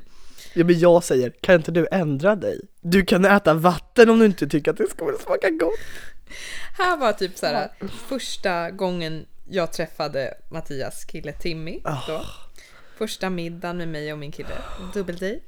[0.54, 2.60] Ja men jag säger, kan inte du ändra dig?
[2.80, 5.74] Du kan äta vatten om du inte tycker att det ska smaka gott.
[6.78, 7.68] Här var typ så här
[8.08, 11.80] första gången jag träffade Mattias kille Timmy.
[12.06, 12.24] Då.
[12.96, 14.56] Första middagen med mig och min kille,
[14.94, 15.44] dubbeldejt.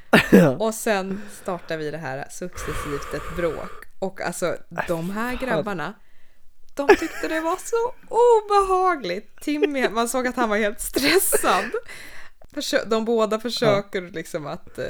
[0.58, 3.84] Och sen startar vi det här successivt ett bråk.
[3.98, 4.56] Och alltså
[4.88, 5.94] de här grabbarna,
[6.74, 9.40] de tyckte det var så obehagligt.
[9.40, 11.70] Timmy, man såg att han var helt stressad.
[12.86, 14.86] De båda försöker liksom att eh,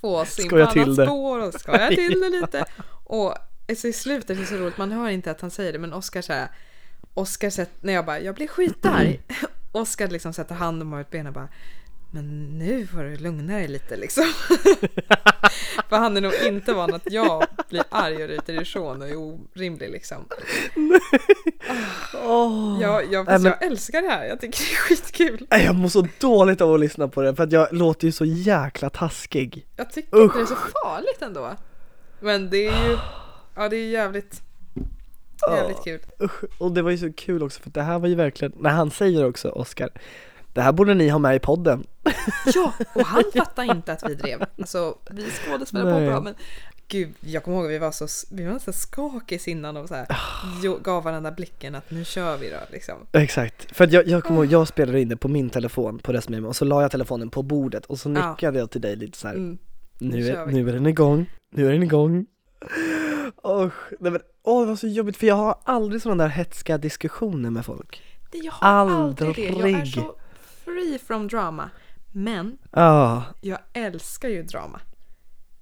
[0.00, 1.06] få oss in på Skoja annat till det.
[1.06, 2.64] spår och skoja till det lite.
[3.04, 3.34] Och
[3.76, 5.92] så i slutet, det är så roligt, man hör inte att han säger det, men
[5.92, 6.48] Oskar så här,
[7.14, 9.20] Oskar sätter, när jag bara, jag blir skitarg.
[9.72, 11.48] Oskar liksom sätter handen på mitt ben och bara,
[12.10, 14.24] men nu får du lugna dig lite liksom.
[15.88, 19.16] För han är nog inte van att jag blir arg och ryter ifrån och är
[19.16, 20.24] orimlig liksom.
[22.24, 22.78] Åh.
[22.80, 25.46] Jag, jag, Nej, men- jag älskar det här, jag tycker det är skitkul.
[25.50, 28.12] Nej, Jag mår så dåligt av att lyssna på det för att jag låter ju
[28.12, 29.66] så jäkla taskig.
[29.76, 31.56] Jag tycker inte det är så farligt ändå.
[32.20, 32.96] Men det är ju,
[33.54, 34.42] ja det är jävligt,
[35.50, 36.00] jävligt kul.
[36.58, 38.90] Och det var ju så kul också för det här var ju verkligen, när han
[38.90, 39.90] säger också Oskar,
[40.52, 41.86] det här borde ni ha med i podden.
[42.54, 44.44] Ja, och han fattar inte att vi drev.
[44.58, 46.34] Alltså, vi skådespelade på bra, men
[46.88, 49.94] gud, jag kommer ihåg att vi var så, vi var så skakis innan och så
[49.94, 50.06] här,
[50.82, 52.94] gav varandra blicken att nu kör vi då liksom.
[53.12, 56.12] Exakt, för att jag, jag kommer ihåg, jag spelade in det på min telefon på
[56.12, 58.30] Resmemo och så la jag telefonen på bordet och så Ja.
[58.30, 59.34] nickade jag till dig lite så här.
[59.34, 59.58] Mm.
[59.98, 62.26] Nu kör är, nu är den igång, nu är den igång.
[63.46, 66.78] Usch, nej men åh det var så jobbigt för jag har aldrig sådana där hetska
[66.78, 68.02] diskussioner med folk.
[68.30, 69.42] Det, jag har aldrig det.
[69.42, 69.94] Jag är Aldrig.
[69.94, 70.14] så
[70.64, 71.70] free from drama.
[72.12, 74.80] Men Ja, jag älskar ju drama.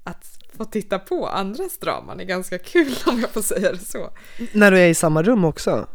[0.04, 4.10] Att få titta på andras draman är ganska kul om jag får säga det så.
[4.52, 5.86] när du är i samma rum också.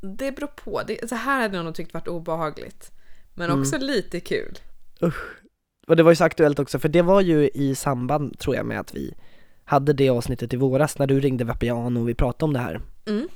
[0.00, 0.82] Det beror på.
[0.86, 2.90] Det, så här hade jag nog tyckt varit obehagligt.
[3.34, 3.60] Men Mm.
[3.60, 4.58] också lite kul.
[5.86, 8.66] Och det var ju så aktuellt också för det var ju i samband tror jag
[8.66, 9.14] med att vi
[9.64, 12.80] hade det avsnittet i våras när du ringde Vapiano och vi pratade om det här.
[13.06, 13.28] Mm.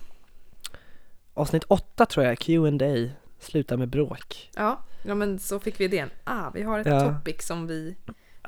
[1.35, 4.51] Avsnitt 8 tror jag, Q&A slutar med bråk.
[4.57, 6.11] Ja, ja, men så fick vi idén.
[6.25, 7.15] Ah, vi har ett Ja.
[7.15, 7.97] topic som vi...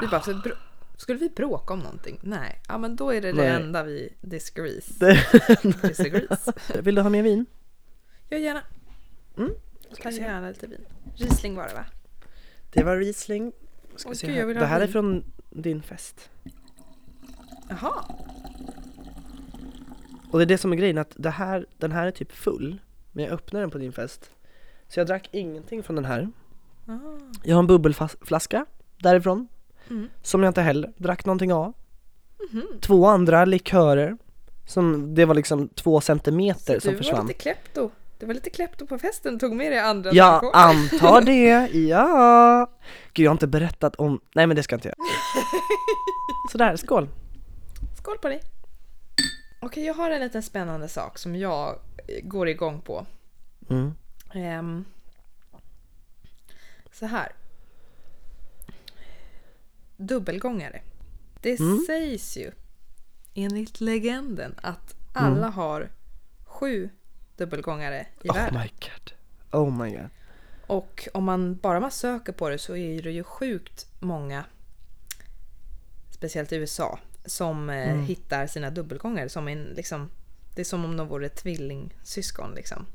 [0.01, 0.57] Vi bara, så br-
[0.97, 2.19] skulle vi bråka om någonting?
[2.23, 2.61] Nej.
[2.69, 3.63] Ja, men då är det det Nej.
[3.63, 4.87] enda vi disagrees.
[4.87, 5.27] Det-
[5.89, 6.49] disagrees.
[6.83, 7.47] Vill du ha mer vin?
[8.29, 8.63] Ja, gärna.
[9.39, 9.51] Mm,
[10.03, 10.85] Ta gärna lite vin.
[11.17, 11.85] Riesling var det va?
[12.73, 13.53] Det var Riesling.
[14.01, 14.55] Ska se här.
[14.55, 16.31] det här är från din fest.
[17.69, 18.05] Jaha.
[20.31, 22.81] Och det är det som är grejen, att det här, den här är typ full.
[23.13, 24.31] Men jag öppnar den på din fest.
[24.89, 26.29] Så jag drack ingenting från den här.
[26.87, 26.99] Ah.
[27.45, 28.67] Jag har en bubbelflaska
[28.99, 29.49] därifrån.
[29.91, 30.09] Mm.
[30.23, 31.73] Som jag inte heller drack någonting av.
[32.53, 32.67] Mhm.
[32.81, 34.17] Två andra likörer.
[34.67, 37.27] Som, det var liksom två centimeter som du var försvann.
[37.27, 37.91] lite klepto.
[38.21, 42.71] Du var lite klepto på festen, tog med dig andra Jag antar det, ja!
[43.13, 44.97] Gud jag har inte berättat om, nej men det ska jag inte göra.
[46.53, 47.09] Sådär, skål!
[47.99, 48.41] Skål på dig!
[49.61, 51.69] Okej, jag har en liten spännande sak som jag
[52.09, 53.07] eh, går igång på.
[53.71, 53.95] Mm.
[54.35, 54.85] Ehm,
[56.93, 57.33] så här.
[59.97, 60.83] Dubbelgångare.
[61.41, 61.79] Det Mm.
[61.87, 62.51] sägs ju
[63.35, 65.53] enligt legenden att alla Mm.
[65.53, 65.89] har
[66.45, 66.91] sju
[67.41, 68.61] dubbelgångare i Oh världen.
[68.61, 69.13] my god.
[69.61, 70.09] Oh my god.
[70.67, 74.45] Och om man bara man söker på det så är det ju sjukt många,
[76.11, 78.03] speciellt i USA, som eh, Mm.
[78.05, 80.11] hittar sina dubbelgångare som en liksom,
[80.55, 82.87] det är som om de vore tvillingsyskon liksom.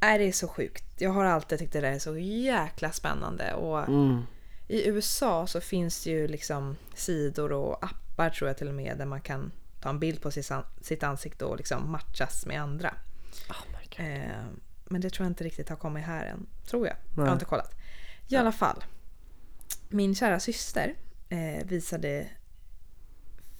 [0.00, 0.84] Nej, det är så sjukt.
[1.00, 4.22] Jag har alltid tyckt det där är så jäkla spännande och Mm.
[4.68, 8.98] i USA så finns det ju liksom sidor och appar tror jag till och med
[8.98, 9.52] där man kan
[9.82, 12.94] ta en bild på sitt an- sitt ansikte och liksom matchas med andra.
[13.50, 14.00] Oh.
[14.06, 14.44] Eh,
[14.84, 16.46] men det tror jag inte riktigt har kommit här än.
[16.66, 16.96] Tror jag.
[16.96, 17.26] Jag Nej.
[17.26, 17.74] har inte kollat.
[18.28, 18.84] I alla fall.
[19.88, 20.94] Min kära syster
[21.28, 22.28] eh, visade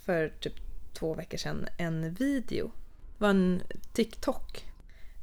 [0.04, 0.54] för typ
[0.92, 2.72] två veckor sedan en video.
[3.18, 4.68] Det var en TikTok.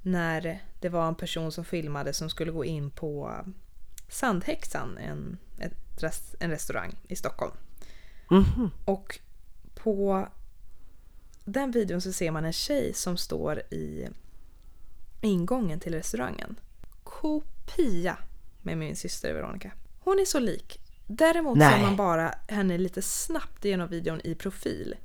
[0.02, 3.46] När det var en person som filmade som skulle gå in på
[4.08, 5.38] Sandhäxan, en,
[6.40, 7.52] en restaurang i Stockholm.
[8.30, 8.72] Mhm.
[8.86, 9.20] Och
[9.76, 10.28] på
[11.52, 14.08] den videon så ser man en tjej som står i
[15.22, 16.60] ingången till restaurangen.
[17.04, 18.18] Kopia
[18.62, 19.72] med min syster Veronica.
[20.00, 20.80] Hon är så lik.
[21.08, 21.74] Däremot Nej.
[21.74, 24.96] ser man bara henne lite snabbt genom videon i profil.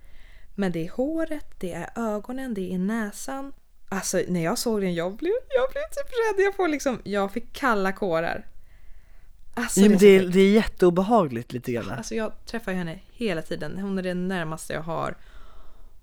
[0.55, 3.53] Men det är håret, det är ögonen, det är näsan.
[3.89, 6.45] Alltså när jag såg den, jag blev, jag blev typ rädd.
[6.45, 8.47] Jag, får liksom, jag fick kalla kårar.
[9.55, 11.91] Alltså, Ja, det det, är, det är jätteobehagligt lite grann.
[11.91, 13.79] Alltså jag träffar ju henne hela tiden.
[13.79, 15.17] Hon är det närmaste jag har.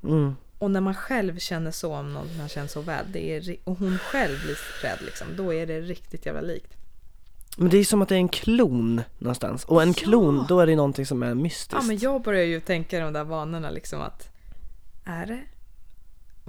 [0.04, 0.36] Mm.
[0.58, 3.78] Och när man själv känner så om någon man känner så väl, det är, och
[3.80, 6.74] hon själv blir rädd liksom, då är det riktigt jävla likt.
[7.58, 9.66] Men det är som att det är en klon någonstans.
[9.66, 11.74] Och en klon, då är det någonting som är mystiskt.
[11.74, 14.30] Ja men jag börjar ju tänka de där vanorna liksom att,
[15.06, 15.42] är det?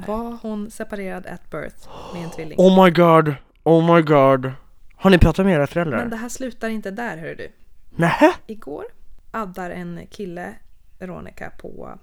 [0.06, 2.58] Var hon separerad at birth med en tvilling?
[2.58, 4.52] Oh my god, oh my god.
[4.96, 5.98] Har ni pratat med era föräldrar?
[5.98, 7.52] Men det här slutar inte där hör du.
[7.90, 8.32] Nähä?
[8.46, 8.84] Igår
[9.30, 10.54] addar en kille
[10.98, 11.98] Veronica på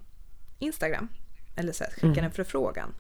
[0.59, 1.07] Instagram.
[1.59, 2.25] Eller så här, skickar Mm.
[2.25, 2.93] en förfrågan.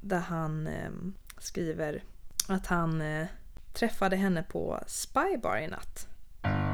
[0.00, 2.02] Där han ehm, skriver
[2.48, 3.26] att han eh,
[3.72, 6.08] träffade henne på Spybar i natt.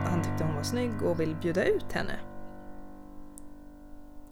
[0.09, 2.13] Han tyckte hon var snygg och vill bjuda ut henne.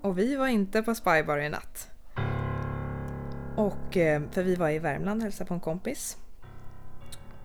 [0.02, 1.90] Och vi var inte på Spybar i natt.
[3.56, 6.16] Och, eh, för vi var i Värmland och hälsade på en kompis.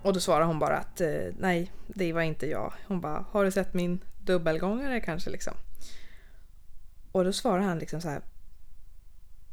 [0.01, 2.73] Och då svarade hon bara att eh, nej, det var inte jag.
[2.87, 5.53] Hon bara, har du sett min dubbelgångare kanske liksom?
[7.11, 8.21] Och då svarar han liksom så här.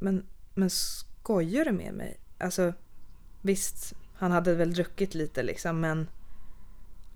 [0.04, 2.16] Men, men skojar du med mig?
[2.38, 2.72] Alltså
[3.42, 6.08] visst, han hade väl druckit lite liksom men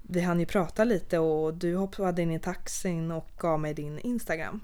[0.03, 3.99] vi hann ju prata lite och du hoppade in i taxin och gav mig din
[3.99, 4.61] Instagram.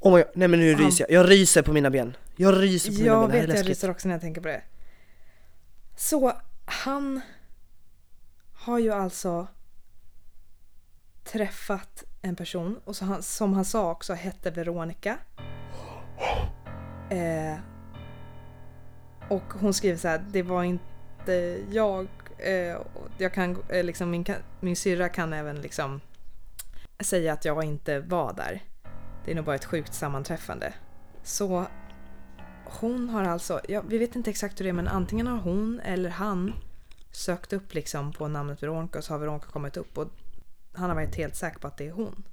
[0.00, 1.20] Oh my god, nej men nu ryser jag.
[1.20, 2.16] Jag ryser på mina ben.
[2.36, 4.22] Jag ryser på mina Jag ben, det här är vet, jag ryser också när jag
[4.22, 4.62] tänker på det.
[5.96, 6.32] Så
[6.64, 7.20] han
[8.52, 9.46] har ju alltså
[11.24, 15.18] träffat en person och så han, som han sa också hette Veronica.
[17.14, 17.58] Eh,
[19.28, 22.08] och hon skriver så här, det var inte jag.
[22.38, 22.76] Eh,
[23.18, 24.24] jag kan, eh, liksom, min,
[24.60, 26.00] min syrra kan även liksom
[27.00, 28.62] säga att jag inte var där.
[29.24, 30.74] Det är nog bara ett sjukt sammanträffande.
[31.22, 31.66] Så
[32.64, 35.80] hon har alltså, ja, vi vet inte exakt hur det är men antingen har hon
[35.80, 36.52] eller han
[37.12, 40.08] sökt upp liksom på namnet Veronica och så har Veronica kommit upp och
[40.72, 42.24] han har varit helt säker på att det är hon.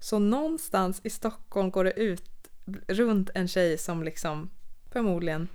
[0.00, 2.31] Så någonstans i Stockholm går det ut
[2.88, 4.50] runt en tjej som liksom
[4.90, 5.48] förmodligen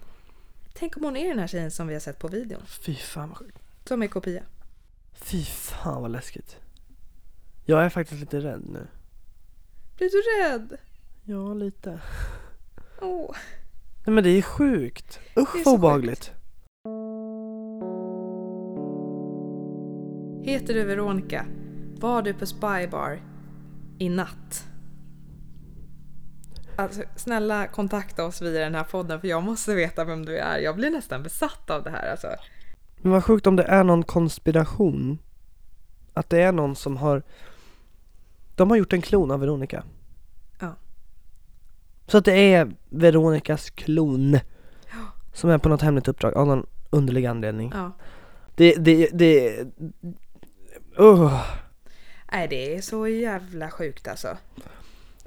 [0.80, 2.62] Tänk om hon är den här tjejen som vi har sett på videon.
[2.66, 3.58] Fy fan vad sjukt.
[3.86, 4.44] Som är kopia.
[5.14, 6.58] Fy fan vad läskigt.
[7.66, 8.88] Jag är faktiskt lite rädd nu.
[9.98, 10.78] Blir du rädd?
[11.24, 12.00] Ja, lite.
[13.02, 13.36] Åh.
[14.06, 15.20] Nej men det är sjukt.
[15.38, 16.32] Usch vad obehagligt.
[20.44, 21.46] Heter du Veronica?
[22.00, 23.22] Var du på Spybar
[23.98, 24.68] i natt?
[26.80, 30.60] Alltså snälla kontakta oss via den här podden för jag måste veta vem du är.
[30.60, 32.28] Jag blir nästan besatt av det här alltså.
[32.98, 35.20] Men vad sjukt om det är någon konspiration.
[36.14, 37.24] Att det är någon som har
[38.56, 39.84] De har gjort en klon av Veronica.
[40.60, 40.76] Ja.
[42.08, 44.40] Så att det är Veronicas klon.
[45.34, 47.72] Som är på något hemligt uppdrag av någon underlig anledning.
[47.76, 47.92] Ja.
[48.56, 49.66] Det, det, det,
[51.00, 51.44] uh.
[52.32, 54.38] Nej, det är så jävla sjukt alltså.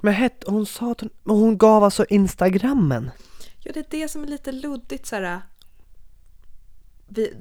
[0.01, 3.11] Men hette, hon sa att hon, hon gav alltså instagrammen.
[3.59, 5.41] Ja, det är det som är lite luddigt så här.
[7.07, 7.33] Vi,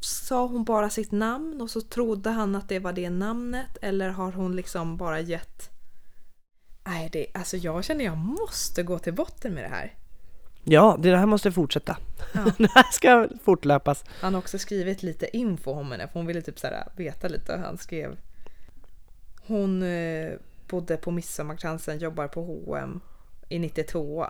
[0.00, 4.08] sa hon bara sitt namn och så trodde han att det var det namnet eller
[4.08, 5.70] har hon liksom bara gett...
[6.84, 9.94] Nej, det, alltså jag känner jag måste gå till botten med det här.
[10.64, 11.96] Ja, det här måste fortsätta.
[12.34, 12.44] Ja.
[12.58, 14.04] det här ska fortlöpas.
[14.20, 17.56] Han har också skrivit lite info om henne för hon ville typ så veta lite.
[17.56, 18.16] Han skrev...
[19.46, 20.30] Hon eh,
[20.68, 23.00] bodde på Midsommarkransen, jobbar på H&M
[23.48, 24.26] i 92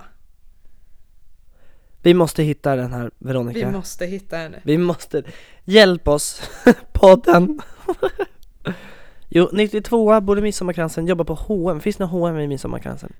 [2.02, 3.66] Vi måste hitta den här Veronica.
[3.66, 4.60] Vi måste hitta henne.
[4.64, 5.22] Vi måste,
[5.64, 6.42] hjälp oss,
[6.92, 7.60] podden.
[9.28, 11.80] jo, 92 borde Midsommarkransen, jobbar på H&M.
[11.80, 13.12] finns det några H&M i Midsommarkransen?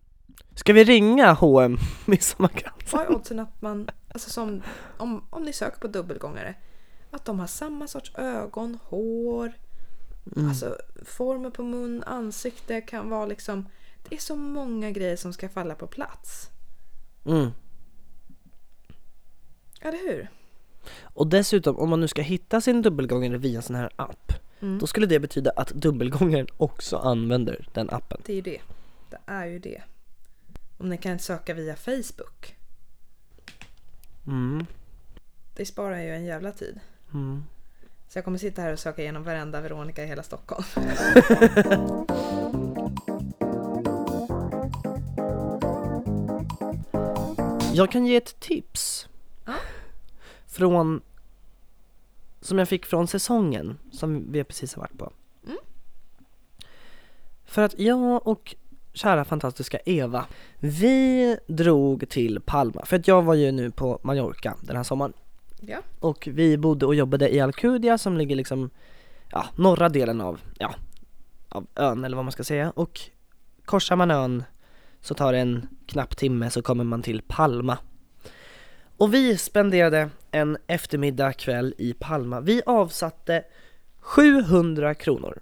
[0.55, 2.99] Ska vi ringa H&M Midsommarkransen?
[2.99, 4.62] Vad är oddsen att man, alltså som,
[4.97, 6.55] om, om ni söker på dubbelgångare,
[7.11, 9.53] att de har samma sorts ögon, hår,
[10.37, 10.49] Mm.
[10.49, 13.68] alltså former på mun, ansikte kan vara liksom,
[14.09, 16.49] det är så många grejer som ska falla på plats.
[17.24, 17.51] Mm.
[19.81, 20.29] Eller hur?
[21.03, 24.79] Och dessutom, om man nu ska hitta sin dubbelgångare via en sån här app, Mm.
[24.79, 28.20] då skulle det betyda att dubbelgångaren också använder den appen.
[28.24, 28.61] Det är ju det.
[29.11, 29.83] Det är ju det.
[30.79, 32.57] Om ni kan söka via Facebook.
[34.26, 34.66] Mm.
[35.57, 36.81] Det sparar ju en jävla tid.
[37.14, 37.45] Mm.
[38.09, 40.65] Så jag kommer sitta här och söka igenom varenda Veronica i hela Stockholm.
[47.75, 49.09] Jag kan ge ett tips.
[49.45, 49.55] Ja.
[50.47, 51.01] Från,
[52.41, 55.13] som jag fick från säsongen som vi precis har varit på.
[55.47, 55.59] Mm.
[57.45, 58.55] För att jag och
[58.93, 60.27] kära fantastiska Eva,
[60.59, 62.85] vi drog till Palma.
[62.85, 65.13] För att jag var ju nu på Mallorca den här sommaren.
[65.61, 65.79] Ja.
[66.01, 68.71] Och vi bodde och jobbade i Alcudia som ligger liksom,
[69.31, 70.75] ja, norra delen av, ja,
[71.49, 72.71] av ön eller vad man ska säga.
[72.71, 73.01] Och
[73.65, 74.45] korsar man ön
[75.01, 77.79] så tar det en knapp timme så kommer man till Palma.
[78.97, 82.41] Och vi spenderade en eftermiddag kväll i Palma.
[82.41, 83.45] Vi avsatte
[84.01, 85.39] 700 kronor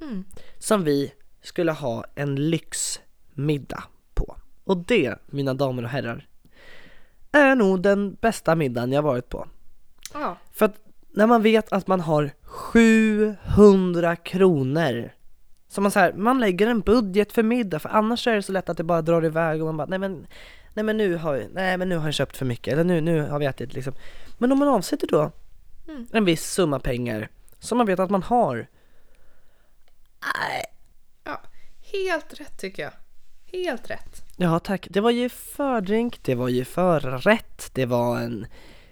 [0.00, 0.24] Mm.
[0.58, 1.12] som vi
[1.42, 4.36] skulle ha en lyxmiddag på.
[4.64, 6.26] Och det, mina damer och herrar,
[7.34, 9.48] är nog den bästa middagen jag varit på.
[10.14, 10.36] Ja.
[10.52, 10.76] För att
[11.10, 15.12] när man vet att man har 700 kronor
[15.68, 18.52] så man så här, man lägger en budget för middag för annars är det så
[18.52, 20.26] lätt att det bara drar iväg och man bara nej men
[20.74, 23.00] Nej men nu har, jag- nej men nu har jag köpt för mycket eller nu,
[23.00, 23.94] nu har vi ätit liksom
[24.38, 25.30] Men om man avsätter då
[25.88, 26.06] Mm.
[26.12, 27.28] en viss summa pengar
[27.58, 28.56] som man vet att man har
[30.20, 30.64] Nej,
[31.24, 31.40] ja.
[31.92, 32.92] Helt rätt tycker jag.
[33.58, 34.23] Helt rätt.
[34.36, 38.46] Ja tack, det var ju fördrink, det var ju förrätt, det var en,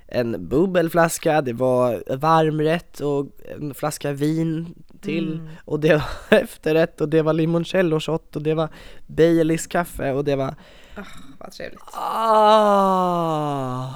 [0.07, 3.27] en bubbelflaska, det var varmrätt och
[3.57, 5.49] en flaska vin till Mm.
[5.65, 6.05] och det var
[6.43, 8.69] efterrätt och det var limoncello shot och det var
[9.07, 10.55] Baileys kaffe och det var
[10.97, 11.03] Ah,
[11.39, 11.81] vad trevligt.
[11.93, 13.91] ah.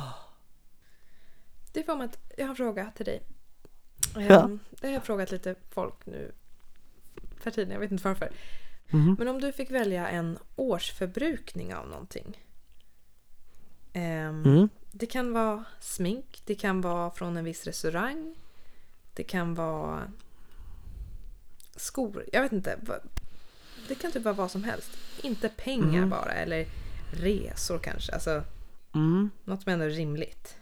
[1.72, 3.22] Det får mig att, jag har en fråga till dig.
[4.14, 4.20] Ja.
[4.44, 6.32] Ehm, Det har jag frågat lite folk nu
[7.40, 8.30] för tiden, jag vet inte varför.
[8.90, 9.16] Mhm.
[9.18, 12.44] Men om du fick välja en årsförbrukning av någonting.
[13.92, 14.68] Ehm, Mm.
[14.92, 18.34] Det kan vara smink, det kan vara från en viss restaurang.
[19.14, 20.12] Det kan vara
[21.76, 22.78] skor, jag vet inte.
[23.88, 24.90] Det kan typ vara vad som helst.
[25.22, 26.10] Inte pengar Mm.
[26.10, 26.66] bara, eller
[27.12, 28.12] resor kanske.
[28.12, 28.44] Alltså
[28.94, 29.30] Mm.
[29.44, 30.56] något som ändå är rimligt.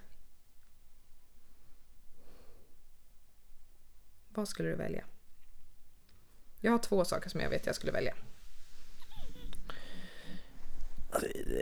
[4.35, 5.05] Vad skulle du välja?
[6.65, 8.15] Jag har två saker som jag vet jag skulle välja.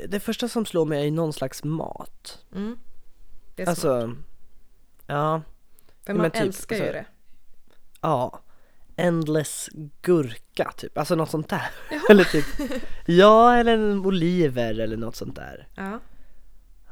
[0.09, 2.79] Det första som slår mig är någon slags mat Mm.
[3.55, 3.69] Det är smart.
[3.69, 4.17] Alltså,
[5.07, 5.43] ja,
[6.07, 7.05] För men man typ, älskar ju alltså- det.
[8.01, 8.41] ja
[8.97, 9.69] Endless
[10.03, 11.71] gurka typ, alltså något sånt där
[12.11, 12.45] Eller typ,
[13.07, 16.01] ja eller en oliver eller något sånt där Ja.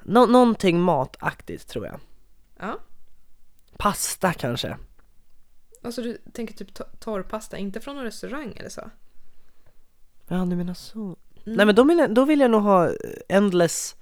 [0.03, 2.01] Nå- någonting mataktigt tror jag
[2.59, 2.79] ja.
[3.79, 4.77] Pasta kanske
[5.83, 8.91] Alltså du tänker typ to- torrpasta, inte från någon restaurang eller så?
[10.29, 11.17] Ja du menar så
[11.47, 11.57] Mm.
[11.57, 12.93] Nej men då vill, jag, då vill jag nog ha eh,
[13.29, 13.97] endless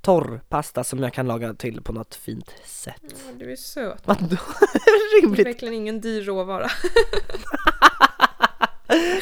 [0.00, 4.02] torr pasta som jag kan laga till på något fint sätt Ja, du är söt.
[4.04, 4.26] Vadå?
[4.28, 4.36] Det
[4.90, 5.46] är Rimligt!
[5.46, 6.70] verkligen ingen dyr råvara.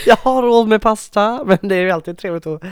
[0.06, 2.62] Jag har råd med pasta men det är ju alltid trevligt att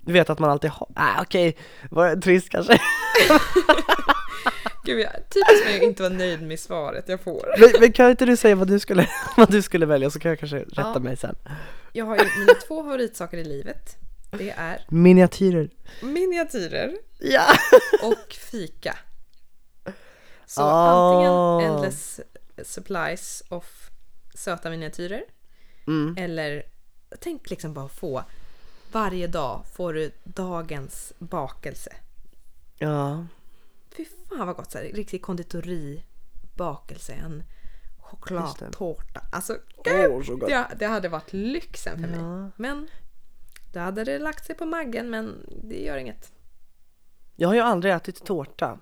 [0.00, 1.56] veta att man alltid har, nej okej,
[1.90, 2.72] var trist kanske
[4.84, 7.54] Gud, jag, typiskt mig att inte vara nöjd med svaret jag får.
[7.58, 10.28] men, men kan inte du säga vad du skulle, vad du skulle välja så kan
[10.28, 10.98] jag kanske rätta Ja.
[10.98, 11.36] mig sen
[11.92, 13.96] Jag har ju mina två favoritsaker i livet.
[14.38, 15.70] Det är Miniatyrer
[16.02, 17.46] miniatyrer Ja!
[18.02, 18.98] och fika.
[20.46, 20.68] Så Oh.
[20.68, 22.20] antingen endless
[22.62, 23.90] supplies of
[24.34, 25.22] söta miniatyrer
[25.86, 26.14] Mm.
[26.18, 26.62] eller
[27.20, 28.24] tänk liksom bara få
[28.92, 31.90] varje dag får du dagens bakelse.
[32.78, 33.26] Ja.
[33.96, 34.72] Fy fan vad gott!
[34.72, 37.42] Så här, riktig konditoribakelse, en
[37.98, 39.20] chokladtårta.
[39.32, 40.48] Alltså Åh, så gott.
[40.48, 42.38] det, det hade varit lyxen för Ja.
[42.38, 42.50] mig.
[42.56, 42.88] Men
[43.72, 46.32] då hade det lagt sig på maggen men det gör inget.
[47.36, 48.78] Jag har ju aldrig ätit tårta.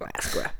[0.00, 0.50] Nej, jag skojar.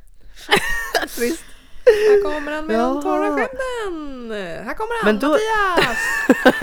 [1.16, 1.44] Trist.
[1.90, 3.02] Här kommer han med de Jaha.
[3.02, 4.30] torra skämten!
[4.66, 5.98] Här kommer han, Men då- Mattias!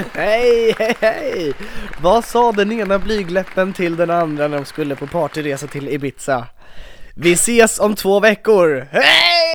[0.13, 1.53] Hej, hej, hej!
[2.01, 6.47] Vad sa den ena blygläppen till den andra när de skulle på partyresa till Ibiza?
[7.15, 8.87] Vi ses om två veckor!
[8.91, 9.53] Hej!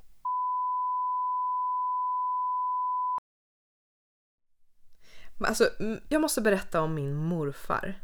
[5.44, 5.70] Alltså,
[6.08, 7.94] jag måste berätta om min morfar.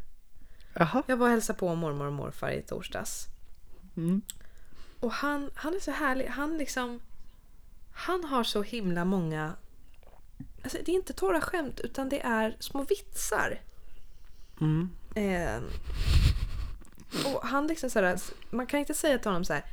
[0.73, 1.03] Jaha.
[1.07, 3.25] Jag var och hälsade på mormor och morfar i torsdags.
[3.97, 4.21] Mm.
[4.99, 6.25] Och han, han är så härlig.
[6.25, 6.99] Han liksom...
[7.99, 9.53] Han har så himla många...
[10.63, 13.61] Alltså det är inte torra skämt utan det är små vitsar.
[14.61, 14.89] Mm.
[15.15, 15.61] Eh,
[17.33, 18.19] och han liksom så här,
[18.49, 19.63] Man kan inte säga till honom så här.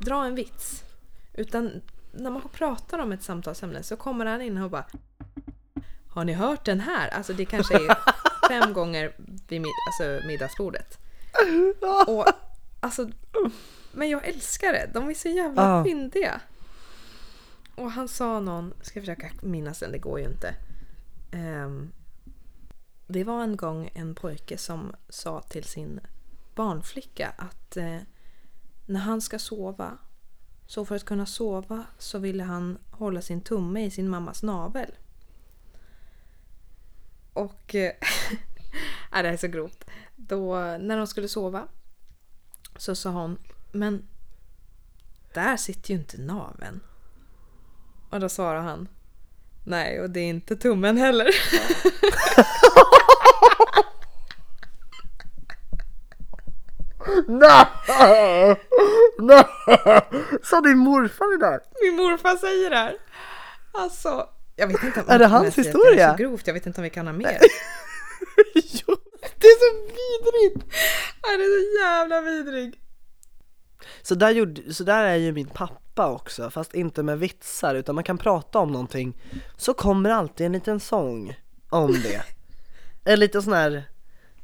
[0.00, 0.82] Dra en vits.
[1.34, 4.84] Utan när man pratar om ett samtalsämne så kommer han in och bara
[6.08, 7.08] Har ni hört den här?
[7.08, 7.96] Alltså det kanske är
[8.48, 9.12] fem gånger
[9.48, 10.98] vid mid, alltså middagsbordet.
[12.06, 12.26] Och
[12.80, 13.08] alltså
[13.92, 14.90] Men jag älskar det.
[14.94, 15.84] De är så jävla Ah.
[15.84, 16.40] fyndiga.
[17.78, 20.54] Och han sa någon, ska jag försöka minnas den, det går ju inte.
[21.32, 21.92] Um,
[23.06, 26.00] det var en gång en pojke som sa till sin
[26.54, 27.98] barnflicka att eh,
[28.86, 29.98] när han ska sova,
[30.66, 34.94] så för att kunna sova så ville han hålla sin tumme i sin mammas navel.
[37.32, 37.74] Och...
[37.74, 37.92] Eh,
[38.30, 38.40] nej,
[39.12, 39.84] äh, det här är så grovt.
[40.16, 41.68] Då, när de skulle sova
[42.76, 43.38] så sa hon
[43.72, 44.08] Men
[45.34, 46.80] där sitter ju inte naveln.
[48.10, 48.88] Och då svarade han
[49.64, 51.28] Nej, och det är inte tummen heller.
[57.28, 57.66] Nej!
[59.18, 59.44] Nej!
[60.42, 61.60] Sa din morfar det där?
[61.82, 62.96] Min morfar säger det här.
[63.72, 65.94] Alltså, jag vet inte om Är det hans historia?
[65.94, 67.38] Det är så grovt, jag vet inte om vi kan ha mer.
[68.54, 68.96] jo,
[69.38, 70.74] det är så vidrigt!
[71.20, 72.80] Han är så jävla vidrig.
[74.08, 77.94] Så där, gjorde, så där är ju min pappa också, fast inte med vitsar utan
[77.94, 79.16] man kan prata om någonting
[79.56, 81.36] Så kommer alltid en liten sång
[81.70, 82.22] om det.
[83.04, 83.84] En liten sån här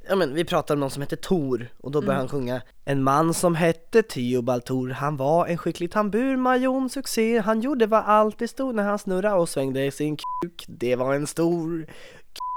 [0.09, 2.63] Ja men vi pratar om någon som heter Tor och då börjar han sjunga.
[2.85, 7.39] En man som hette Theobald Tor, han var en skicklig tamburmajon, succé.
[7.39, 10.65] Han gjorde vad alltid stod när han snurrade och svängde sin kuk.
[10.69, 11.87] Det var en stor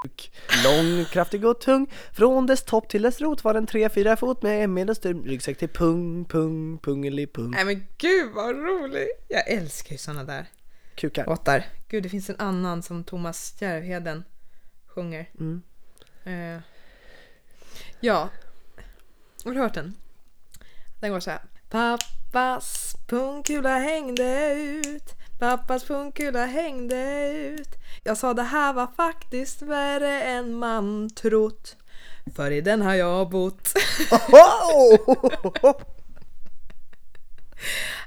[0.02, 0.32] kuk
[0.64, 4.42] Lång, kraftig och tung Från dess topp till dess rot var den tre, fyra fot
[4.42, 9.08] med en medelstor ryggsäck till pung, pung, pungelipung Nej men gud vad rolig.
[9.28, 10.46] Jag älskar ju såna där
[10.94, 11.64] Kukar låtar.
[11.88, 14.24] Gud, det finns en annan som Thomas Järvheden
[14.86, 15.30] sjunger.
[15.40, 15.62] Mm.
[16.24, 16.62] Eh,
[18.00, 18.28] ja,
[19.44, 19.94] har du hört den?
[21.00, 21.40] Den går så här.
[21.70, 25.14] Pappas pungkula hängde ut.
[25.38, 27.68] Pappas pungkula hängde ut.
[28.02, 31.76] Jag sa det här var faktiskt värre än man trott.
[32.36, 33.72] För i den har jag bott.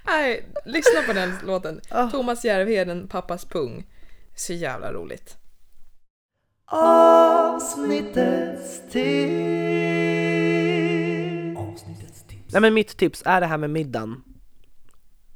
[0.06, 1.82] Nej, lyssna på den låten.
[2.12, 3.88] Thomas Järvheden, Pappas pung.
[4.36, 5.38] Så jävla roligt.
[6.66, 9.52] Avsnittets tips
[12.54, 14.24] Nej men mitt tips är det här med middagen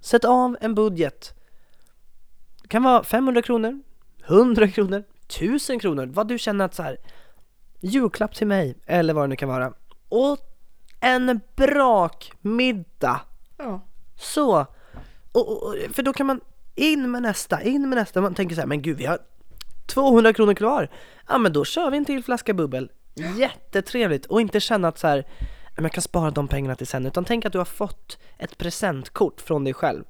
[0.02, 1.34] Sätt av en budget
[2.66, 3.82] Det kan vara 500 kronor,
[4.28, 6.98] 100 kronor, 1000 kronor, vad du känner att så här
[7.82, 9.74] julklapp till mig eller vad det nu kan vara.
[10.10, 10.38] Och
[11.00, 13.22] en brak middag
[13.58, 13.82] Ja.
[14.16, 14.66] så,
[15.32, 16.42] och, och, för då kan man
[16.76, 19.20] in med nästa, in med nästa, man tänker så här, men gud vi har
[19.86, 20.90] 200 kronor kvar,
[21.28, 22.92] ja men då kör vi en till flaska bubbel.
[23.38, 24.26] Jättetrevligt.
[24.26, 25.28] Och inte känna att så här,
[25.76, 28.58] "Men jag kan spara de pengarna till sen, utan tänk att du har fått ett
[28.58, 30.04] presentkort från dig själv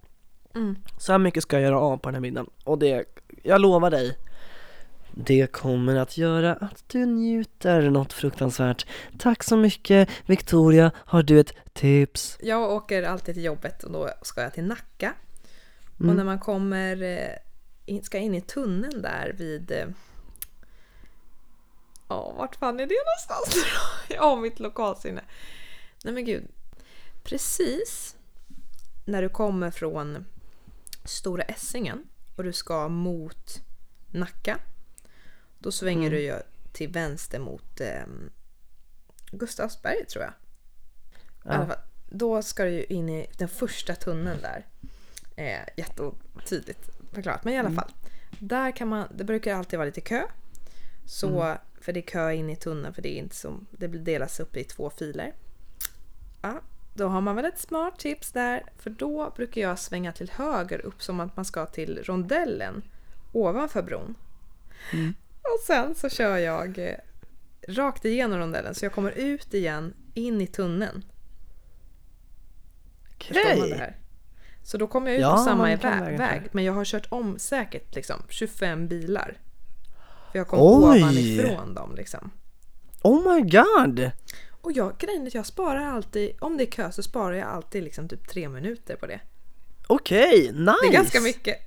[0.56, 0.76] Mm.
[0.98, 3.06] Så här mycket ska jag göra av på den här middagen, och det,
[3.44, 4.18] jag lovar dig
[5.18, 8.86] det kommer att göra att du njuter något fruktansvärt.
[9.20, 12.38] Tack så mycket Victoria, har du ett tips?
[12.42, 15.14] Jag åker alltid till jobbet och då ska jag till Nacka.
[16.00, 16.10] Mm.
[16.10, 17.36] Och när man kommer, eh,
[17.86, 19.72] in, ska in i tunneln där vid...
[19.72, 19.86] eh,
[22.08, 23.66] Ja, vart fan är det någonstans?
[24.10, 25.22] jag har mitt lokalsinne.
[26.04, 26.48] Nej men gud.
[27.24, 28.16] Precis
[29.06, 30.26] när du kommer från
[31.06, 33.62] Stora Essingen och du ska mot
[34.12, 34.60] Nacka.
[35.60, 36.36] Då svänger du ju
[36.72, 38.06] till vänster mot eh,
[39.32, 40.34] Gustavsberg tror jag.
[41.46, 41.78] I alla fall.
[42.10, 44.66] då ska du in i den första tunneln där.
[45.36, 47.92] Eh, jättetydligt förklarat, men i alla fall.
[48.40, 50.24] Där kan man, det brukar alltid vara lite kö.
[51.06, 54.40] Så, För det är kö in i tunneln för det är inte som, det delas
[54.40, 55.34] upp i två filer.
[56.42, 56.62] Ja,
[56.96, 60.86] då har man väl ett smart tips där, för då brukar jag svänga till höger
[60.86, 62.84] upp som att man ska till rondellen
[63.32, 64.16] ovanför bron.
[65.42, 66.96] Och sen så kör jag eh,
[67.68, 71.06] rakt igenom rondellen så jag kommer ut igen in i tunneln.
[73.30, 73.98] Det här?
[74.64, 77.40] Så då kommer jag ut Ja, på samma väg, väg men jag har kört om
[77.40, 79.38] säkert liksom 25 bilar.
[80.32, 81.04] För jag kom Oj!
[81.04, 82.32] ovanifrån dem liksom.
[83.02, 84.12] Oh my god!
[84.66, 87.48] Och jag, grejen är att jag sparar alltid, om det är kö så sparar jag
[87.48, 89.20] alltid liksom typ tre minuter på det.
[89.88, 90.76] Okej, nice!
[90.82, 91.58] Det är ganska mycket.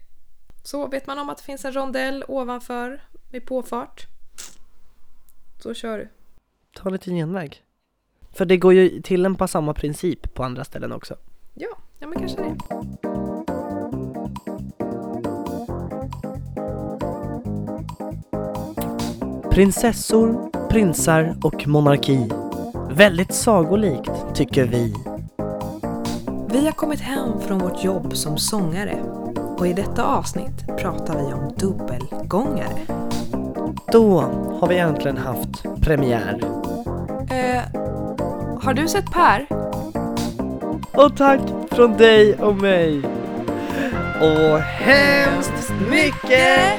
[0.62, 4.06] Så vet man om att det finns en rondell ovanför med påfart.
[5.62, 6.08] Så kör du.
[6.72, 7.62] Ta lite genväg.
[8.32, 11.16] För det går ju tillämpa samma princip på andra ställen också.
[11.54, 11.68] Ja,
[11.98, 12.56] ja men kanske det.
[19.50, 22.47] Prinsessor, prinsar och monarki.
[22.98, 24.94] Väldigt sagolikt, tycker vi.
[26.52, 28.98] Vi har kommit hem från vårt jobb som sångare
[29.58, 32.80] och i detta avsnitt pratar vi om dubbelgångare.
[33.92, 34.20] Då
[34.60, 36.40] har vi äntligen haft premiär.
[37.30, 37.62] Eh,
[38.62, 39.46] har du sett Per?
[40.92, 41.40] Och tack
[41.70, 43.02] från dig och mig.
[44.20, 46.78] Och hemskt mycket